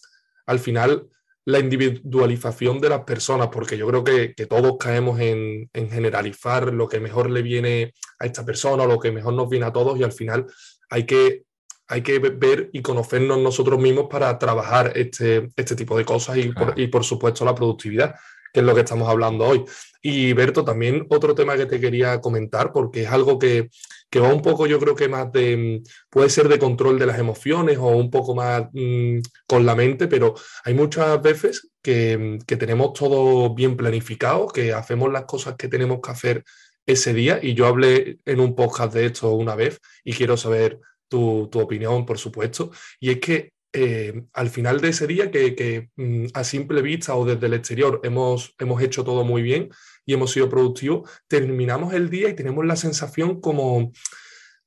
[0.48, 1.08] al final,
[1.46, 6.88] la individualización de las personas, porque yo creo que, todos caemos en, en, generalizar lo
[6.88, 10.04] que mejor le viene a esta persona lo que mejor nos viene a todos y
[10.04, 10.46] al final
[10.94, 11.44] hay que
[11.88, 16.88] hay que ver y conocernos nosotros mismos para trabajar este, este tipo de cosas y,
[16.88, 18.16] por, supuesto la productividad,
[18.52, 19.64] que es lo que estamos hablando hoy.
[20.02, 23.70] Y Berto, también otro tema que te quería comentar, porque es algo que,
[24.16, 27.78] va un poco, yo creo que más de, puede ser de control de las emociones
[27.78, 32.94] o un poco más mm, con la mente, pero hay muchas veces que, que tenemos
[32.94, 36.44] todo bien planificado, que hacemos las cosas que tenemos que hacer
[36.86, 40.80] ese día y yo hablé en un podcast de esto una vez y quiero saber
[41.08, 42.72] tu, opinión, por supuesto.
[43.00, 47.26] Y es que eh, al final de ese día, que, mm, a simple vista o
[47.26, 49.70] desde el exterior hemos, hemos hecho todo muy bien
[50.06, 53.92] y hemos sido productivos, terminamos el día y tenemos la sensación como,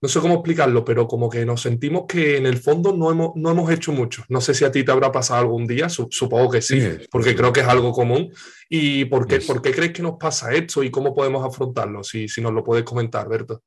[0.02, 3.30] no sé cómo explicarlo, pero como que nos sentimos que en el fondo no hemos,
[3.34, 4.24] no hemos hecho mucho.
[4.28, 6.80] No sé si a ti te habrá pasado algún día, supongo que sí,
[7.10, 8.30] porque creo que es algo común.
[8.68, 12.04] ¿Y por qué, por qué crees que nos pasa esto y cómo podemos afrontarlo?
[12.04, 13.62] Si, si nos lo puedes comentar, Berto.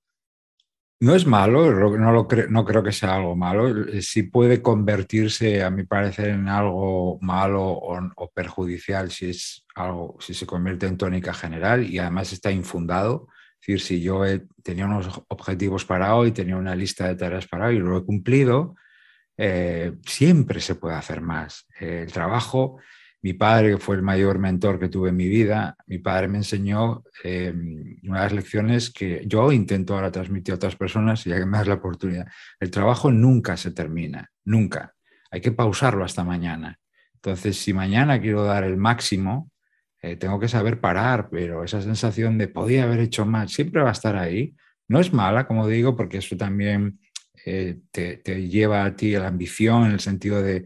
[1.02, 3.86] No es malo, no, lo no creo que sea algo malo.
[4.02, 10.34] Sí puede convertirse, a mi parecer, en algo malo o, perjudicial si, es algo, si
[10.34, 13.30] se convierte en tónica general y además está infundado.
[13.78, 14.24] Si yo
[14.64, 18.06] tenía unos objetivos para hoy, tenía una lista de tareas para hoy y lo he
[18.06, 18.76] cumplido,
[19.38, 21.68] eh, siempre se puede hacer más.
[21.80, 22.80] el trabajo
[23.22, 26.38] mi padre, que fue el mayor mentor que tuve en mi vida, mi padre me
[26.38, 27.54] enseñó eh,
[28.04, 31.58] una de las lecciones que yo intento ahora transmitir a otras personas, ya que me
[31.58, 32.28] das la oportunidad.
[32.60, 34.96] El trabajo nunca se termina, nunca.
[35.32, 36.80] Hay que pausarlo hasta mañana.
[37.16, 39.52] Entonces, si mañana quiero dar el máximo,
[40.02, 43.90] eh, tengo que saber parar, pero esa sensación de podía haber hecho más siempre va
[43.90, 44.56] a estar ahí.
[44.88, 47.00] No es mala, como digo, porque eso también
[47.46, 50.66] eh, te, lleva a ti la ambición en el sentido de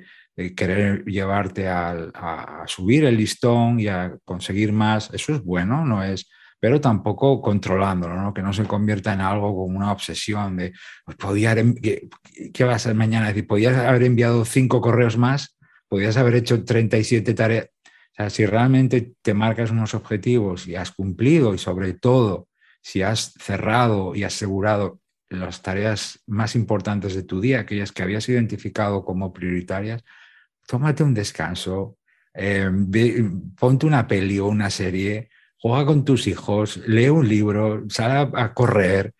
[0.55, 6.27] querer llevarte a, subir el listón y a conseguir más, eso es bueno, no es,
[6.59, 8.33] pero tampoco controlándolo, ¿no?
[8.33, 10.73] que no se convierta en algo como una obsesión de,
[11.05, 12.07] pues podía, ¿qué,
[12.53, 13.27] ¿qué, va a ser mañana?
[13.27, 17.67] Es decir, podías haber enviado cinco correos más, podías haber hecho 37 tareas.
[18.15, 22.47] Sea, si realmente te marcas unos objetivos y has cumplido y sobre todo
[22.81, 24.99] si has cerrado y asegurado
[25.29, 30.03] las tareas más importantes de tu día, aquellas que habías identificado como prioritarias,
[30.67, 31.97] tómate un descanso,
[32.33, 32.69] eh,
[33.59, 38.53] ponte una peli o una serie, juega con tus hijos, lee un libro, sal a,
[38.53, 39.13] correr,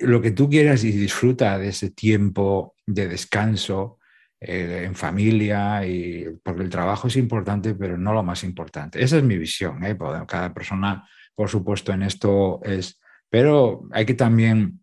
[0.00, 3.97] lo que tú quieras y disfruta de ese tiempo de descanso
[4.40, 9.02] eh, en familia, y, porque el trabajo es importante, pero no lo más importante.
[9.02, 9.84] Esa es mi visión.
[9.84, 9.96] ¿eh?
[10.26, 14.80] Cada persona, por supuesto, en esto es, pero hay que también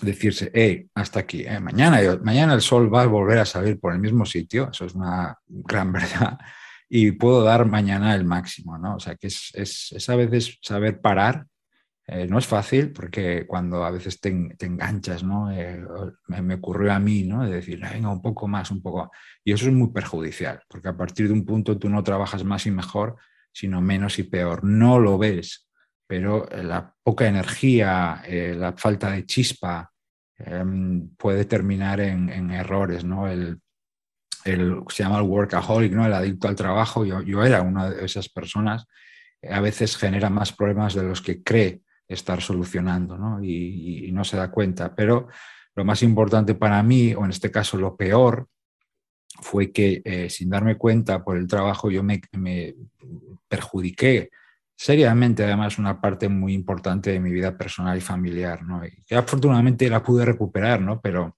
[0.00, 1.60] decirse, hey, hasta aquí, ¿eh?
[1.60, 4.94] mañana, mañana el sol va a volver a salir por el mismo sitio, eso es
[4.94, 6.38] una gran verdad,
[6.88, 8.96] y puedo dar mañana el máximo, ¿no?
[8.96, 11.46] O sea, que es, es, a veces saber parar,
[12.06, 15.50] eh, no es fácil porque cuando a veces te, enganchas, ¿no?
[15.50, 15.82] Eh,
[16.28, 17.44] me, ocurrió a mí, ¿no?
[17.44, 19.10] De decir, venga, un poco más, un poco,
[19.42, 22.66] y eso es muy perjudicial, porque a partir de un punto tú no trabajas más
[22.66, 23.16] y mejor,
[23.52, 25.64] sino menos y peor, no lo ves
[26.06, 29.90] pero la poca energía, la falta de chispa
[30.36, 33.26] em, puede terminar en, errores, ¿no?
[33.28, 33.60] El,
[34.44, 36.04] se llama el workaholic, ¿no?
[36.04, 38.86] El adicto al trabajo, yo, yo era una de esas personas,
[39.48, 43.42] a veces genera más problemas de los que cree estar solucionando ¿no?
[43.42, 44.94] Y, no se da cuenta.
[44.94, 45.28] Pero
[45.74, 48.48] lo más importante para mí, o en este caso lo peor,
[49.40, 52.20] fue que eh, sin darme cuenta por el trabajo yo me,
[53.48, 54.30] perjudiqué
[54.76, 58.82] seriamente, además, una parte muy importante de mi vida personal y familiar, ¿no?
[58.84, 61.00] Y afortunadamente la pude recuperar, ¿no?
[61.00, 61.36] Pero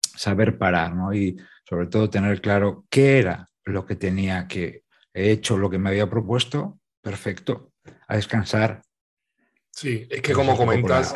[0.00, 1.12] saber parar, ¿no?
[1.12, 1.36] Y
[1.68, 5.88] sobre todo tener claro qué era lo que tenía que he hecho, lo que me
[5.88, 7.72] había propuesto, perfecto,
[8.06, 8.82] a descansar,
[9.76, 11.14] Sí, es que como comentas,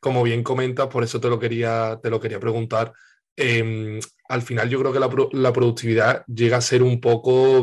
[0.00, 2.94] como bien comentas, por eso te lo quería, te lo quería preguntar.
[3.36, 7.62] Em, al final yo creo que la, productividad llega a ser un poco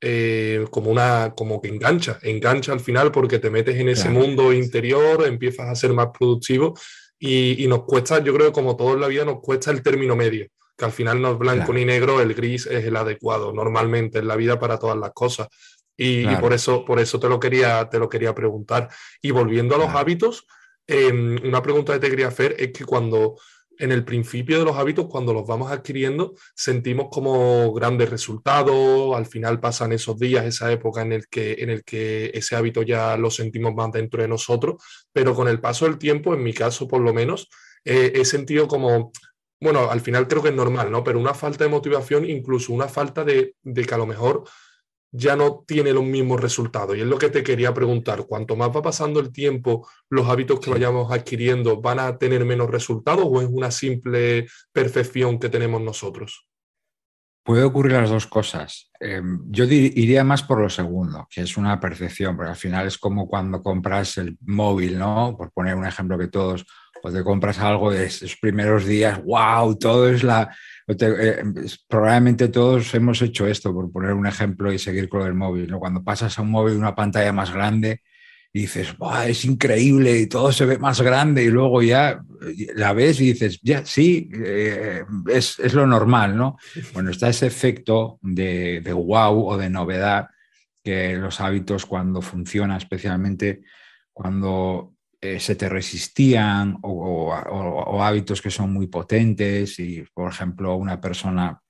[0.00, 4.52] eh, como una, como que engancha, engancha al final porque te metes en ese mundo
[4.52, 6.74] interior, empiezas a ser más productivo
[7.16, 10.16] y, nos cuesta, yo creo que como todo en la vida nos cuesta el término
[10.16, 14.18] medio, que al final no es blanco ni negro, el gris es el adecuado normalmente
[14.18, 15.46] en la vida para todas las cosas.
[16.04, 18.88] Y, por, eso, por eso te lo, quería, te lo quería preguntar.
[19.20, 20.46] Y volviendo a los hábitos,
[20.86, 23.36] em, una pregunta que te quería hacer es que cuando
[23.78, 29.26] en el principio de los hábitos, cuando los vamos adquiriendo, sentimos como grandes resultados, al
[29.26, 33.16] final pasan esos días, esa época en el que, en el que ese hábito ya
[33.16, 36.86] lo sentimos más dentro de nosotros, pero con el paso del tiempo, en mi caso
[36.86, 37.48] por lo menos,
[37.84, 39.12] eh, he sentido como,
[39.60, 41.02] bueno, al final creo que es normal, ¿no?
[41.02, 44.44] Pero una falta de motivación, incluso una falta de, de que a lo mejor
[45.12, 46.96] ya no tiene los mismos resultados.
[46.96, 50.58] Y es lo que te quería preguntar, cuanto más va pasando el tiempo, los hábitos
[50.58, 55.82] que vayamos adquiriendo van a tener menos resultados o es una simple percepción que tenemos
[55.82, 56.46] nosotros?
[57.44, 58.90] Puede ocurrir las dos cosas.
[59.00, 62.96] Em, yo iría más por lo segundo, que es una percepción, porque al final es
[62.96, 65.34] como cuando compras el móvil, ¿no?
[65.36, 66.64] Por poner un ejemplo que todos,
[67.02, 71.42] o te compras algo de esos primeros días, wow, todo es la, eh,
[71.88, 75.70] probablemente todos hemos hecho esto, por poner un ejemplo y seguir con el móvil.
[75.70, 75.78] ¿no?
[75.78, 78.02] Cuando pasas a un móvil una pantalla más grande
[78.52, 78.94] y dices,
[79.26, 82.22] es increíble y todo se ve más grande y luego ya
[82.74, 86.58] la ves y dices, ya, sí, eh, es, es, lo normal, ¿no?
[86.92, 90.28] Bueno, está ese efecto de, de wow o de novedad
[90.84, 93.62] que los hábitos cuando funcionan, especialmente
[94.12, 94.92] cuando
[95.24, 97.32] eh, se te resistían o,
[98.02, 101.60] hábitos que son muy potentes y, por ejemplo, una persona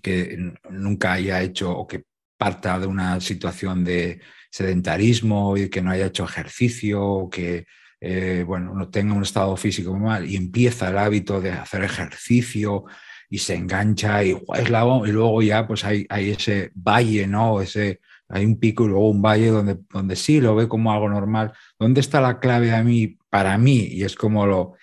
[0.00, 2.04] que nunca haya hecho o que
[2.36, 7.66] parta de una situación de sedentarismo y que no haya hecho ejercicio o que
[8.00, 11.82] eh, bueno, no tenga un estado físico muy mal y empieza el hábito de hacer
[11.82, 12.84] ejercicio
[13.28, 17.60] y se engancha y, es la, y luego ya pues hay, hay ese valle, ¿no?
[17.60, 21.08] Ese, hay un pico y luego un valle donde, donde sí lo ve como algo
[21.08, 21.52] normal.
[21.78, 23.88] ¿Dónde está la clave a mí, para mí?
[23.90, 24.74] Y es como lo,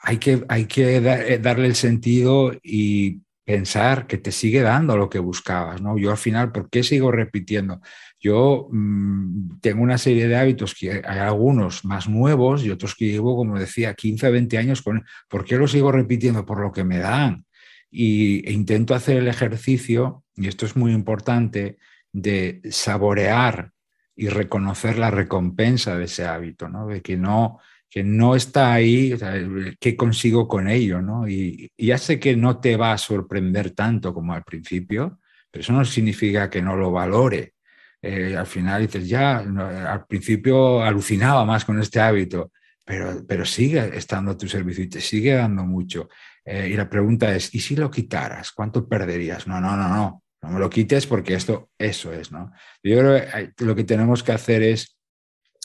[0.00, 5.10] hay que, hay que eh, darle el sentido y pensar que te sigue dando lo
[5.10, 5.98] que buscabas, ¿no?
[5.98, 7.80] Yo al final, ¿por qué sigo repitiendo?
[8.18, 13.06] Yo mm, tengo una serie de hábitos que hay algunos más nuevos y otros que
[13.06, 15.04] llevo, como decía, 15, 20 años con...
[15.28, 16.46] ¿Por qué los sigo repitiendo?
[16.46, 17.44] Por lo que me dan.
[17.90, 21.76] Y, e intento hacer el ejercicio, y esto es muy importante,
[22.14, 23.72] de saborear
[24.16, 26.86] y reconocer la recompensa de ese hábito, ¿no?
[26.86, 27.58] de que no,
[27.90, 29.14] que no está ahí,
[29.80, 31.02] qué consigo con ello.
[31.02, 31.28] ¿no?
[31.28, 35.18] Y, ya sé que no te va a sorprender tanto como al principio,
[35.50, 37.54] pero eso no significa que no lo valore.
[38.00, 42.52] Eh, al final dices, ya, al principio alucinaba más con este hábito,
[42.84, 46.08] pero, pero sigue estando a tu servicio y te sigue dando mucho.
[46.44, 48.52] Eh, y la pregunta es, ¿y si lo quitaras?
[48.52, 49.48] ¿Cuánto perderías?
[49.48, 52.52] No, no, no, no no me lo quites porque esto, eso es, ¿no?
[52.82, 54.98] Yo creo que lo que tenemos que hacer es,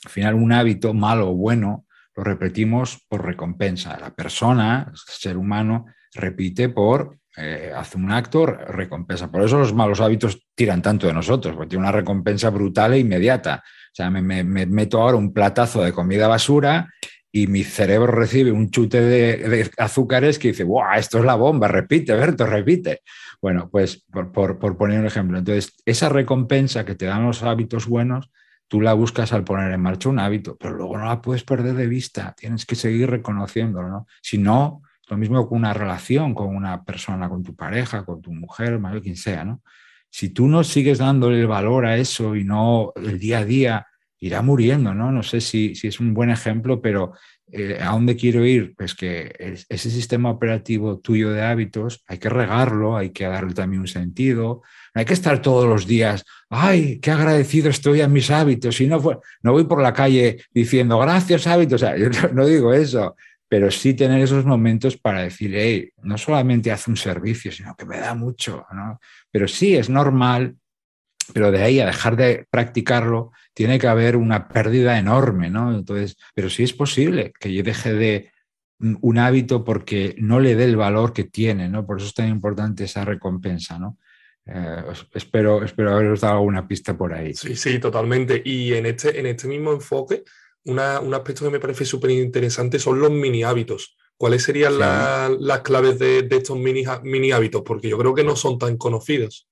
[0.06, 4.00] al final, un hábito malo o bueno, lo repetimos por recompensa.
[4.00, 9.30] La persona, el ser humano, repite por, eh, hace un acto, recompensa.
[9.30, 13.00] Por eso los malos hábitos tiran tanto de nosotros, porque tiene una recompensa brutal e
[13.00, 13.62] inmediata.
[13.66, 16.88] O sea, me, meto ahora un platazo de comida basura
[17.32, 20.98] y mi cerebro recibe un chute de, azúcares que dice, ¡guau!
[20.98, 23.02] Esto es la bomba, repite, Berto, repite.
[23.42, 28.32] Bueno, pues por, poner un ejemplo, entonces esa recompensa que te dan los hábitos buenos,
[28.68, 31.76] tú la buscas al poner en marcha un hábito, pero luego no la puedes perder
[31.76, 34.08] de vista, tienes que seguir reconociéndolo, ¿no?
[34.22, 38.32] Si no, lo mismo con una relación, con una persona, con tu pareja, con tu
[38.32, 39.62] mujer, quien sea, ¿no?
[40.12, 43.88] Si tú no sigues dándole el valor a eso y no el día a día
[44.20, 45.12] irá muriendo, ¿no?
[45.12, 47.14] No sé si, si es un buen ejemplo, pero
[47.52, 48.76] eh, ¿a dónde quiero ir?
[48.76, 49.34] Pues que
[49.70, 54.62] ese sistema operativo tuyo de hábitos hay que regarlo, hay que darle también un sentido,
[54.94, 58.88] no hay que estar todos los días, ay, qué agradecido estoy a mis hábitos, y
[58.88, 59.02] no,
[59.42, 63.16] no voy por la calle diciendo gracias hábitos, o sea, yo no digo eso,
[63.48, 67.86] pero sí tener esos momentos para decir, hey, no solamente hace un servicio, sino que
[67.86, 69.00] me da mucho, ¿no?
[69.32, 70.56] Pero sí, es normal,
[71.34, 75.76] pero de ahí a dejar de practicarlo, tiene que haber una pérdida enorme, ¿no?
[75.76, 78.32] Entonces, pero sí es posible que yo deje de
[78.80, 81.86] un hábito porque no le dé el valor que tiene, ¿no?
[81.86, 83.98] Por eso es tan importante esa recompensa, ¿no?
[84.46, 87.34] Eh, espero, espero haberos dado alguna pista por ahí.
[87.34, 88.42] Sí, sí, totalmente.
[88.44, 90.24] Y en este, en este mismo enfoque,
[90.66, 93.98] un aspecto que me parece súper interesante son los mini hábitos.
[94.18, 97.62] ¿Cuáles serían las claves de, estos mini, mini, hábitos?
[97.66, 99.48] Porque yo creo que no son tan conocidos.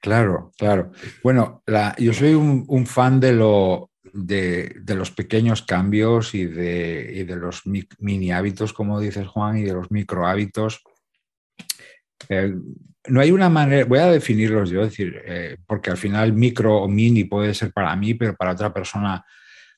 [0.00, 0.92] Claro, claro.
[1.22, 1.62] Bueno,
[1.98, 7.62] yo soy un, fan de, lo, de, los pequeños cambios y de, los
[7.98, 10.82] mini hábitos, como dices Juan, y de los micro hábitos.
[12.28, 12.54] Eh,
[13.08, 16.88] no hay una manera, voy a definirlos yo, decir, eh, porque al final micro o
[16.88, 19.24] mini puede ser para mí, pero para otra persona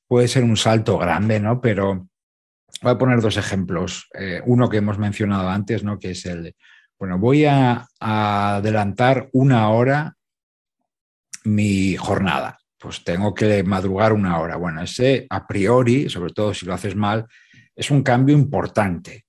[0.07, 1.61] puede ser un salto grande, ¿no?
[1.61, 2.09] Pero
[2.83, 4.09] voy a poner dos ejemplos.
[4.15, 5.99] Eh, uno que hemos mencionado antes, ¿no?
[5.99, 6.55] Que es el
[7.01, 10.17] bueno, voy a, adelantar una hora
[11.45, 12.59] mi jornada.
[12.79, 14.57] Pues tengo que madrugar una hora.
[14.57, 17.27] Bueno, ese a priori, sobre todo si lo haces mal,
[17.75, 19.25] es un cambio importante.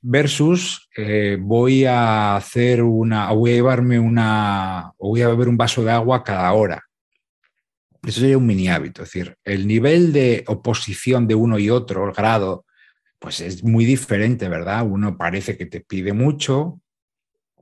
[0.00, 5.56] Versus eh, voy a hacer una, voy a llevarme una, o voy a beber un
[5.56, 6.84] vaso de agua cada hora.
[8.04, 12.06] Eso sería un mini hábito, es decir, el nivel de oposición de uno y otro,
[12.06, 12.65] el grado,
[13.26, 14.86] pues es muy diferente, ¿verdad?
[14.88, 16.80] Uno parece que te pide mucho,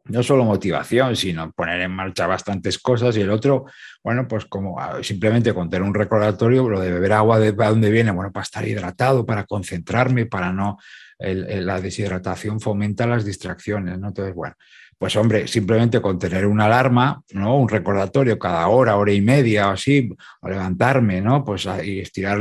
[0.04, 3.64] no solo motivación, sino poner en marcha bastantes cosas y el otro,
[4.02, 7.90] bueno, pues como ah, simplemente con tener un recordatorio, lo de beber agua, ¿de dónde
[7.90, 8.10] viene?
[8.10, 10.76] Bueno, para estar hidratado, para concentrarme, para no,
[11.18, 14.08] la deshidratación fomenta las distracciones, ¿no?
[14.08, 14.56] Entonces, bueno,
[14.98, 17.56] pues hombre, simplemente con tener una alarma, ¿no?
[17.56, 20.10] Un recordatorio cada hora, hora y media o así,
[20.42, 21.42] o levantarme, ¿no?
[21.42, 22.38] Pues y estirar,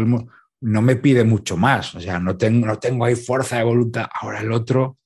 [0.63, 4.07] no me pide mucho más, o sea, no tengo, no tengo ahí fuerza de voluntad.
[4.13, 4.97] Ahora el otro,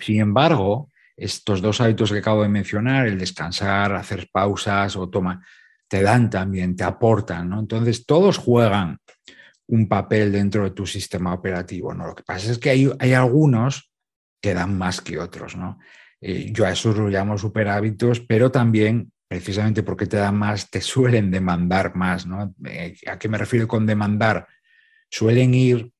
[0.00, 5.46] sin embargo, estos dos hábitos que acabo de mencionar, el descansar, hacer pausas o toma,
[5.88, 7.60] te dan también, te aportan, ¿no?
[7.60, 8.98] Entonces, todos juegan
[9.68, 12.06] un papel dentro de tu sistema operativo, ¿no?
[12.06, 13.92] Lo que pasa es que hay, hay algunos
[14.40, 15.78] que dan más que otros, ¿no?
[16.20, 20.70] Eh, yo a eso lo llamo super hábitos, pero también, precisamente porque te dan más,
[20.70, 22.26] te suelen demandar más.
[22.26, 22.54] ¿no?
[22.64, 24.46] Eh, ¿A qué me refiero con demandar?
[25.12, 25.92] Suelen ir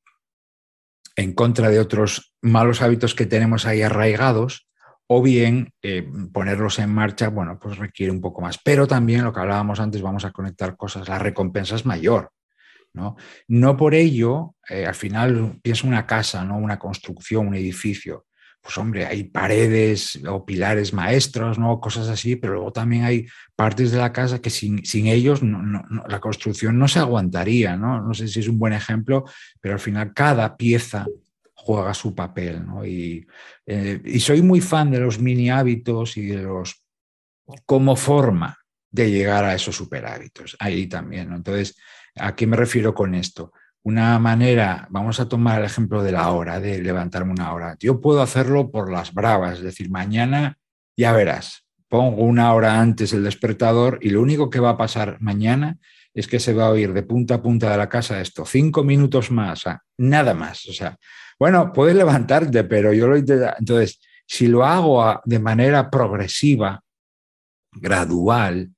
[1.16, 4.66] en contra de otros malos hábitos que tenemos ahí arraigados
[5.06, 8.58] o bien eh, ponerlos en marcha, bueno, pues requiere un poco más.
[8.64, 12.32] Pero también lo que hablábamos antes, vamos a conectar cosas, la recompensa es mayor.
[12.94, 13.16] No,
[13.48, 16.56] no por ello, al final piensa una casa, ¿no?
[16.56, 18.26] una construcción, un edificio
[18.62, 21.80] pues hombre, hay paredes o pilares maestros, ¿no?
[21.80, 26.78] Cosas así, pero luego también hay partes de la casa que sin, ellos la construcción
[26.78, 28.00] no se aguantaría, ¿no?
[28.00, 29.24] No sé si es un buen ejemplo,
[29.60, 31.06] pero al final cada pieza
[31.54, 32.86] juega su papel, ¿no?
[32.86, 33.26] Y,
[33.66, 36.84] eh, soy muy fan de los mini hábitos y de los
[37.66, 38.56] como forma
[38.90, 41.32] de llegar a esos super hábitos, ahí también.
[41.32, 41.76] Entonces,
[42.14, 43.52] ¿a qué me refiero con esto?
[43.84, 47.76] Una manera, vamos a tomar el ejemplo de la hora, de levantarme una hora.
[47.80, 50.58] Yo puedo hacerlo por las bravas, es decir, mañana
[50.96, 55.16] ya verás, pongo una hora antes el despertador y lo único que va a pasar
[55.20, 55.78] mañana
[56.14, 58.84] es que se va a oír de punta a punta de la casa esto, cinco
[58.84, 59.64] minutos más,
[59.98, 60.66] nada más.
[60.66, 60.96] O sea,
[61.38, 63.52] bueno, puedes levantarte, pero yo lo intento.
[63.58, 66.80] Entonces, si lo hago de manera progresiva,
[67.72, 68.70] gradual,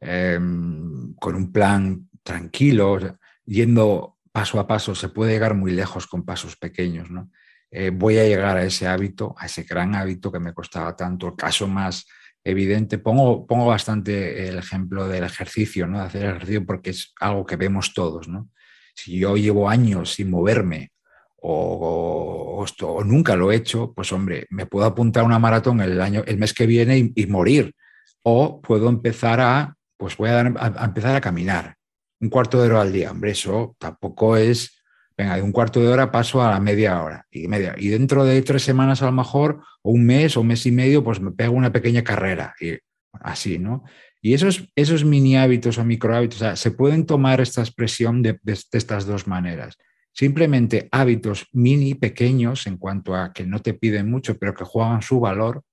[0.00, 2.98] em, con un plan tranquilo,
[3.44, 7.30] yendo paso a paso, se puede llegar muy lejos con pasos pequeños, ¿no?
[7.70, 11.28] Eh, voy a llegar a ese hábito, a ese gran hábito que me costaba tanto.
[11.28, 12.06] El caso más
[12.44, 15.98] evidente, pongo, pongo bastante el ejemplo del ejercicio, ¿no?
[15.98, 18.50] De hacer ejercicio porque es algo que vemos todos, ¿no?
[18.94, 20.92] Si yo llevo años sin moverme
[21.36, 22.64] o,
[23.04, 26.38] nunca lo he hecho, pues hombre, me puedo apuntar a una maratón el, año, el
[26.38, 27.74] mes que viene y, morir.
[28.22, 31.76] O puedo empezar a, pues voy a empezar a caminar
[32.22, 33.10] un cuarto de hora al día.
[33.10, 34.80] Hombre, eso tampoco es,
[35.18, 37.74] venga, de un cuarto de hora paso a la media hora y media.
[37.76, 40.70] Y dentro de tres semanas a lo mejor, o un mes o un mes y
[40.70, 42.54] medio, pues me pego una pequeña carrera.
[42.60, 42.78] Y
[43.20, 43.82] así, ¿no?
[44.20, 49.04] Y esos, esos mini hábitos o micro hábitos, se pueden tomar esta expresión de estas
[49.04, 49.76] dos maneras.
[50.12, 55.02] Simplemente hábitos mini, pequeños, en cuanto a que no te piden mucho, pero que juegan
[55.02, 55.64] su valor,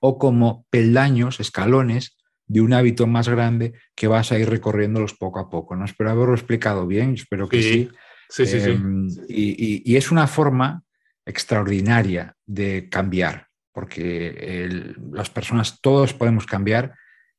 [0.00, 2.16] o como peldaños, escalones
[2.50, 5.76] de un hábito más grande que vas a ir recorriéndolos poco a poco.
[5.76, 5.84] ¿no?
[5.84, 7.90] Espero haberlo explicado bien, espero que sí.
[8.28, 8.70] Sí, sí, sí.
[8.70, 10.82] Em, y, es una forma
[11.24, 16.94] extraordinaria de cambiar, porque las personas, todos podemos cambiar,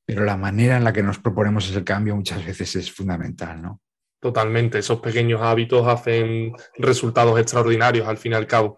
[0.05, 3.81] pero la manera en la que nos proponemos ese cambio muchas veces es fundamental, ¿no?
[4.21, 8.77] Totalmente, esos pequeños hábitos hacen resultados extraordinarios al fin y al cabo.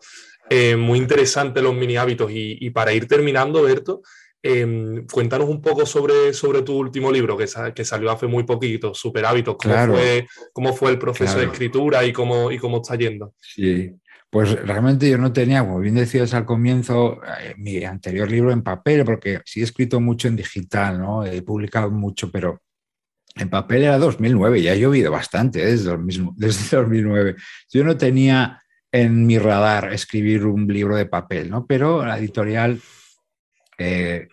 [0.50, 4.02] Eh, muy interesante los mini hábitos y, para ir terminando, Berto,
[4.44, 8.94] em, cuéntanos un poco sobre, sobre tu último libro que, que salió hace muy poquito,
[8.94, 12.96] Super Hábitos, ¿cómo, fue, cómo fue el proceso de escritura y cómo, y cómo está
[12.96, 13.34] yendo?
[13.40, 13.92] Sí,
[14.30, 18.64] pues realmente yo no tenía, como bien decías al comienzo, eh, mi anterior libro en
[18.64, 21.24] papel, porque sí he escrito mucho en digital, ¿no?
[21.24, 22.60] He publicado mucho, pero
[23.36, 25.72] en papel era 2009, ya ha llovido bastante ¿eh?
[25.72, 25.96] desde,
[26.36, 27.36] desde 2009.
[27.72, 28.60] Yo no tenía
[28.92, 31.66] en mi radar escribir un libro de papel, ¿no?
[31.66, 32.82] Pero la editorial
[33.78, 34.28] eh,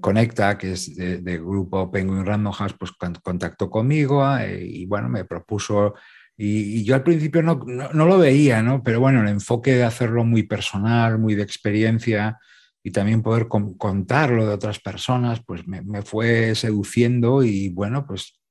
[0.00, 2.90] Conecta, que es del de grupo Penguin Random House, pues
[3.22, 5.94] contactó conmigo eh, y bueno, me propuso,
[6.36, 8.82] y, yo al principio no, no, lo veía, ¿no?
[8.82, 12.38] Pero bueno, el enfoque de hacerlo muy personal, muy de experiencia
[12.82, 18.41] y también poder contarlo de otras personas, pues me, me fue seduciendo y bueno, pues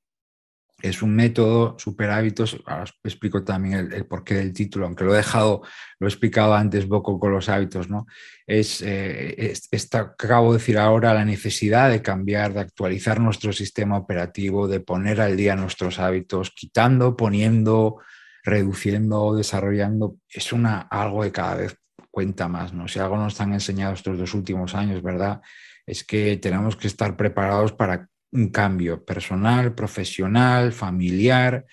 [0.82, 5.14] es un método, super hábitos, ahora os explico también el, porqué del título, aunque lo
[5.14, 5.62] he dejado,
[6.00, 8.06] lo he explicado antes poco con los hábitos, ¿no?
[8.46, 9.54] Es, eh,
[9.92, 15.20] acabo de decir ahora, la necesidad de cambiar, de actualizar nuestro sistema operativo, de poner
[15.20, 17.98] al día nuestros hábitos, quitando, poniendo,
[18.42, 21.76] reduciendo, desarrollando, es una, algo que cada vez
[22.10, 22.88] cuenta más, ¿no?
[22.88, 25.40] Si algo nos han enseñado estos dos últimos años, ¿verdad?
[25.86, 31.64] Es que tenemos que estar preparados para un cambio personal, profesional, familiar.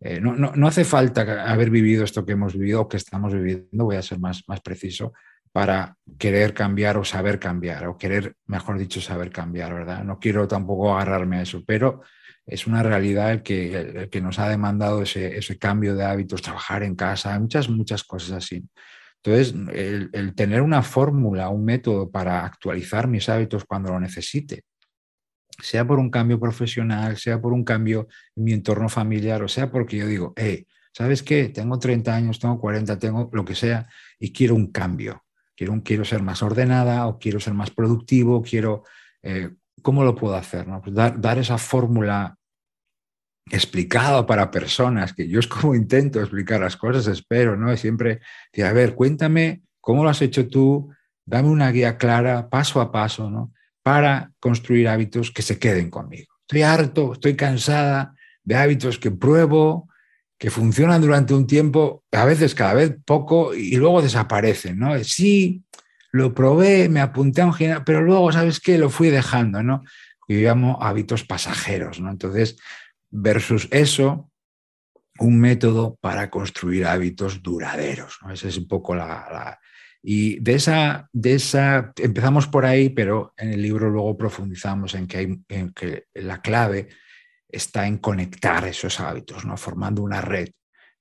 [0.00, 3.96] Eh, no, hace falta haber vivido esto que hemos vivido o que estamos viviendo, voy
[3.96, 5.12] a ser más, más preciso,
[5.52, 10.04] para querer cambiar o saber cambiar, o querer, mejor dicho, saber cambiar, ¿verdad?
[10.04, 12.02] No quiero tampoco agarrarme a eso, pero
[12.44, 16.82] es una realidad el que, que nos ha demandado ese, ese, cambio de hábitos, trabajar
[16.82, 18.64] en casa, muchas, muchas cosas así.
[19.22, 24.62] Entonces, el, el tener una fórmula, un método para actualizar mis hábitos cuando lo necesite,
[25.58, 29.70] sea por un cambio profesional, sea por un cambio en mi entorno familiar, o sea
[29.70, 31.48] porque yo digo, hey, ¿sabes qué?
[31.48, 33.88] Tengo 30 años, tengo 40, tengo lo que sea,
[34.18, 35.24] y quiero un cambio.
[35.54, 38.84] Quiero, quiero ser más ordenada o quiero ser más productivo, quiero...
[39.22, 39.50] Eh,
[39.82, 40.66] ¿Cómo lo puedo hacer?
[40.66, 40.80] No?
[40.80, 42.36] Pues dar, dar esa fórmula
[43.50, 47.76] explicada para personas, que yo es como intento explicar las cosas, espero, ¿no?
[47.76, 48.20] siempre,
[48.64, 50.90] a ver, cuéntame cómo lo has hecho tú,
[51.24, 53.52] dame una guía clara, paso a paso, ¿no?
[53.86, 56.34] Para construir hábitos que se queden conmigo.
[56.40, 59.88] Estoy harto, estoy cansada de hábitos que pruebo,
[60.36, 64.98] que funcionan durante un tiempo, a veces cada vez poco, y luego desaparecen, ¿no?
[65.04, 65.62] Sí,
[66.10, 68.76] lo probé, me apunté a un gimnasio, pero luego, ¿sabes qué?
[68.76, 69.84] Lo fui dejando, ¿no?
[70.26, 72.10] Yo llamo hábitos pasajeros, ¿no?
[72.10, 72.56] Entonces,
[73.08, 74.32] versus eso,
[75.20, 78.32] un método para construir hábitos duraderos, ¿no?
[78.32, 79.60] Esa es un poco la,
[80.08, 85.08] y de esa, de esa, empezamos por ahí, pero en el libro luego profundizamos en
[85.08, 86.90] que, hay, en que la clave
[87.48, 89.56] está en conectar esos hábitos, ¿no?
[89.56, 90.48] formando una red,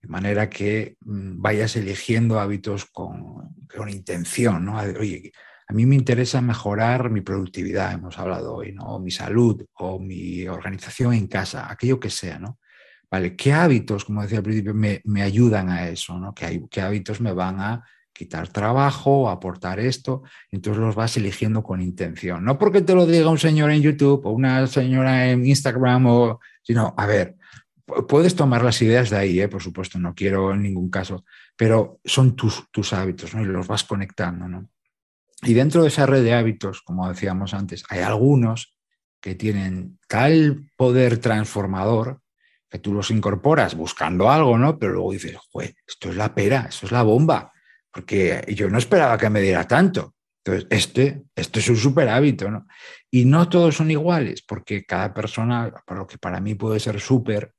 [0.01, 4.65] de manera que mm, vayas eligiendo hábitos con, con intención.
[4.65, 4.79] ¿no?
[4.79, 5.31] Oye,
[5.67, 8.85] a mí me interesa mejorar mi productividad, hemos hablado hoy, ¿no?
[8.85, 12.39] o mi salud, o mi organización en casa, aquello que sea.
[12.39, 12.57] ¿no?
[13.11, 16.17] Vale, ¿qué hábitos, como decía al principio, me, me ayudan a eso?
[16.17, 16.33] ¿no?
[16.33, 17.85] ¿Qué, ¿Qué hábitos me van a
[18.15, 22.45] quitar trabajo, aportar esto, entonces los vas eligiendo con intención.
[22.45, 26.39] No porque te lo diga un señor en YouTube o una señora en Instagram, o,
[26.63, 27.35] sino, a ver,
[28.07, 29.49] puedes tomar las ideas de ahí, ¿eh?
[29.49, 31.25] por supuesto, no quiero en ningún caso,
[31.57, 33.41] pero son tus, tus hábitos ¿no?
[33.41, 34.47] y los vas conectando.
[34.47, 34.69] ¿no?
[35.43, 38.77] Y dentro de esa red de hábitos, como decíamos antes, hay algunos
[39.19, 42.21] que tienen tal poder transformador
[42.69, 44.77] que tú los incorporas buscando algo, ¿no?
[44.77, 45.37] Pero luego dices,
[45.87, 47.51] esto es la pera, esto es la bomba
[47.95, 50.15] porque yo no esperaba que me diera tanto.
[50.43, 52.67] Entonces, este, este es un súper hábito, ¿no?
[53.09, 56.99] Y no todos son iguales, porque cada persona, por lo que para mí puede ser
[56.99, 57.53] súper,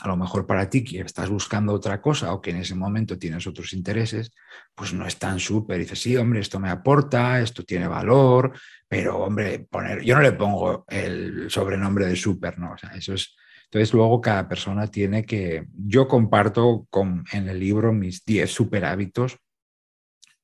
[0.00, 3.18] a lo mejor para ti que estás buscando otra cosa o que en ese momento
[3.18, 4.32] tienes otros intereses,
[4.74, 5.78] pues no es tan súper.
[5.78, 10.32] Dices, sí, hombre, esto me aporta, esto tiene valor, pero, hombre, poner, yo no le
[10.32, 12.72] pongo el sobrenombre de súper, ¿no?
[12.72, 13.36] O sea, eso es,
[13.74, 18.84] entonces luego cada persona tiene que, yo comparto con, en el libro mis 10 super
[18.84, 19.36] hábitos.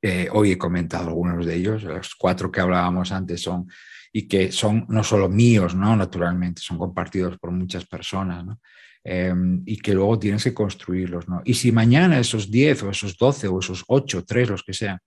[0.03, 3.69] Eh, hoy he comentado algunos de ellos, los cuatro que hablábamos antes son,
[4.13, 5.95] y que son no solo míos, ¿no?
[5.95, 8.45] naturalmente, son compartidos por muchas personas.
[9.05, 11.29] Em, y que luego tienes que construirlos.
[11.29, 11.41] ¿no?
[11.45, 14.99] Y si mañana esos 10 o esos 12 o esos 8, 3, los que sean,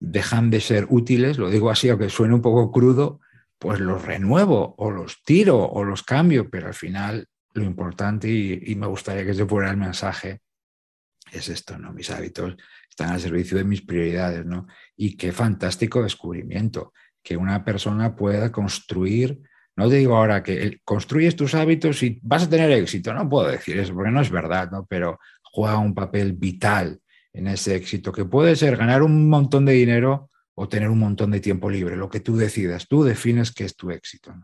[0.00, 3.20] dejan de ser útiles, lo digo así, aunque suene un poco crudo,
[3.60, 8.74] pues los renuevo o los tiro o los cambio, pero al final lo importante y,
[8.76, 10.40] me gustaría que se fuera el mensaje
[11.30, 11.92] es esto, ¿no?
[11.92, 12.56] Mis hábitos
[12.88, 14.66] están al servicio de mis prioridades, ¿no?
[14.96, 16.92] Y qué fantástico descubrimiento,
[17.22, 19.40] que una persona pueda construir,
[19.76, 23.48] no te digo ahora que construyes tus hábitos y vas a tener éxito, no puedo
[23.48, 24.84] decir eso porque no es verdad, ¿no?
[24.86, 27.00] Pero juega un papel vital
[27.32, 31.30] en ese éxito, que puede ser ganar un montón de dinero o tener un montón
[31.30, 34.34] de tiempo libre, lo que tú decidas, tú defines qué es tu éxito.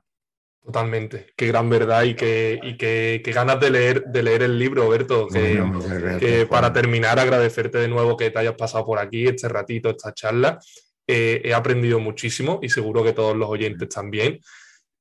[0.69, 4.87] Totalmente, qué gran verdad y qué, y qué, ganas de leer, de leer el libro,
[4.87, 5.27] Berto.
[5.27, 10.13] Que, para terminar, agradecerte de nuevo que te hayas pasado por aquí este ratito, esta
[10.13, 10.59] charla.
[11.07, 14.41] Eh, he aprendido muchísimo y seguro que todos los oyentes también.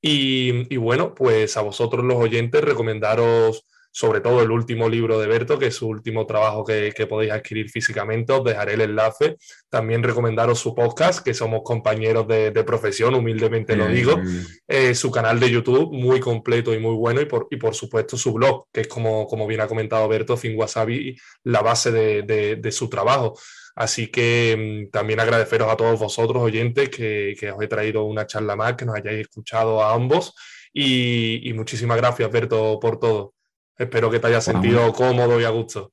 [0.02, 3.66] Y, y bueno, pues a vosotros los oyentes recomendaros
[3.98, 7.68] sobre todo el último libro de Berto, que es su último trabajo que, podéis adquirir
[7.72, 8.32] físicamente.
[8.32, 9.38] Os dejaré el enlace.
[9.70, 14.22] También recomendaros su podcast, que somos compañeros de, profesión, humildemente lo digo.
[14.68, 17.22] Eh, su canal de YouTube, muy completo y muy bueno.
[17.22, 20.38] Y por, y por supuesto su blog, que es como, como bien ha comentado Berto,
[20.38, 23.34] FinWasabi, la base de, su trabajo.
[23.74, 28.56] Así que mm, también agradeceros a todos vosotros, oyentes, que, os he traído una charla
[28.56, 30.36] más, que nos hayáis escuchado a ambos.
[30.72, 33.34] Y, y muchísimas gracias, Berto, por todo.
[33.78, 35.92] Espero que te hayas sentido cómodo y a gusto.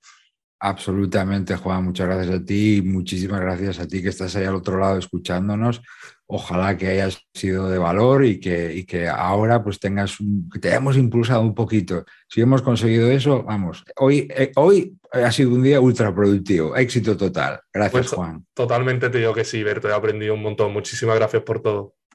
[0.60, 1.84] Absolutamente, Juan.
[1.84, 4.96] Muchas gracias a ti y muchísimas gracias a ti que estás ahí al otro lado
[4.96, 5.82] escuchándonos.
[6.26, 10.16] Ojalá que hayas sido de valor y que, que ahora pues tengas
[10.50, 12.06] que te hayamos impulsado un poquito.
[12.28, 16.74] Si hemos conseguido eso, vamos, hoy, eh, hoy ha sido un día ultra productivo.
[16.74, 17.60] Éxito total.
[17.70, 18.46] Gracias, pues, Juan.
[18.54, 19.88] Totalmente te digo que sí, Berto.
[19.90, 20.72] He aprendido un montón.
[20.72, 21.94] Muchísimas gracias por todo.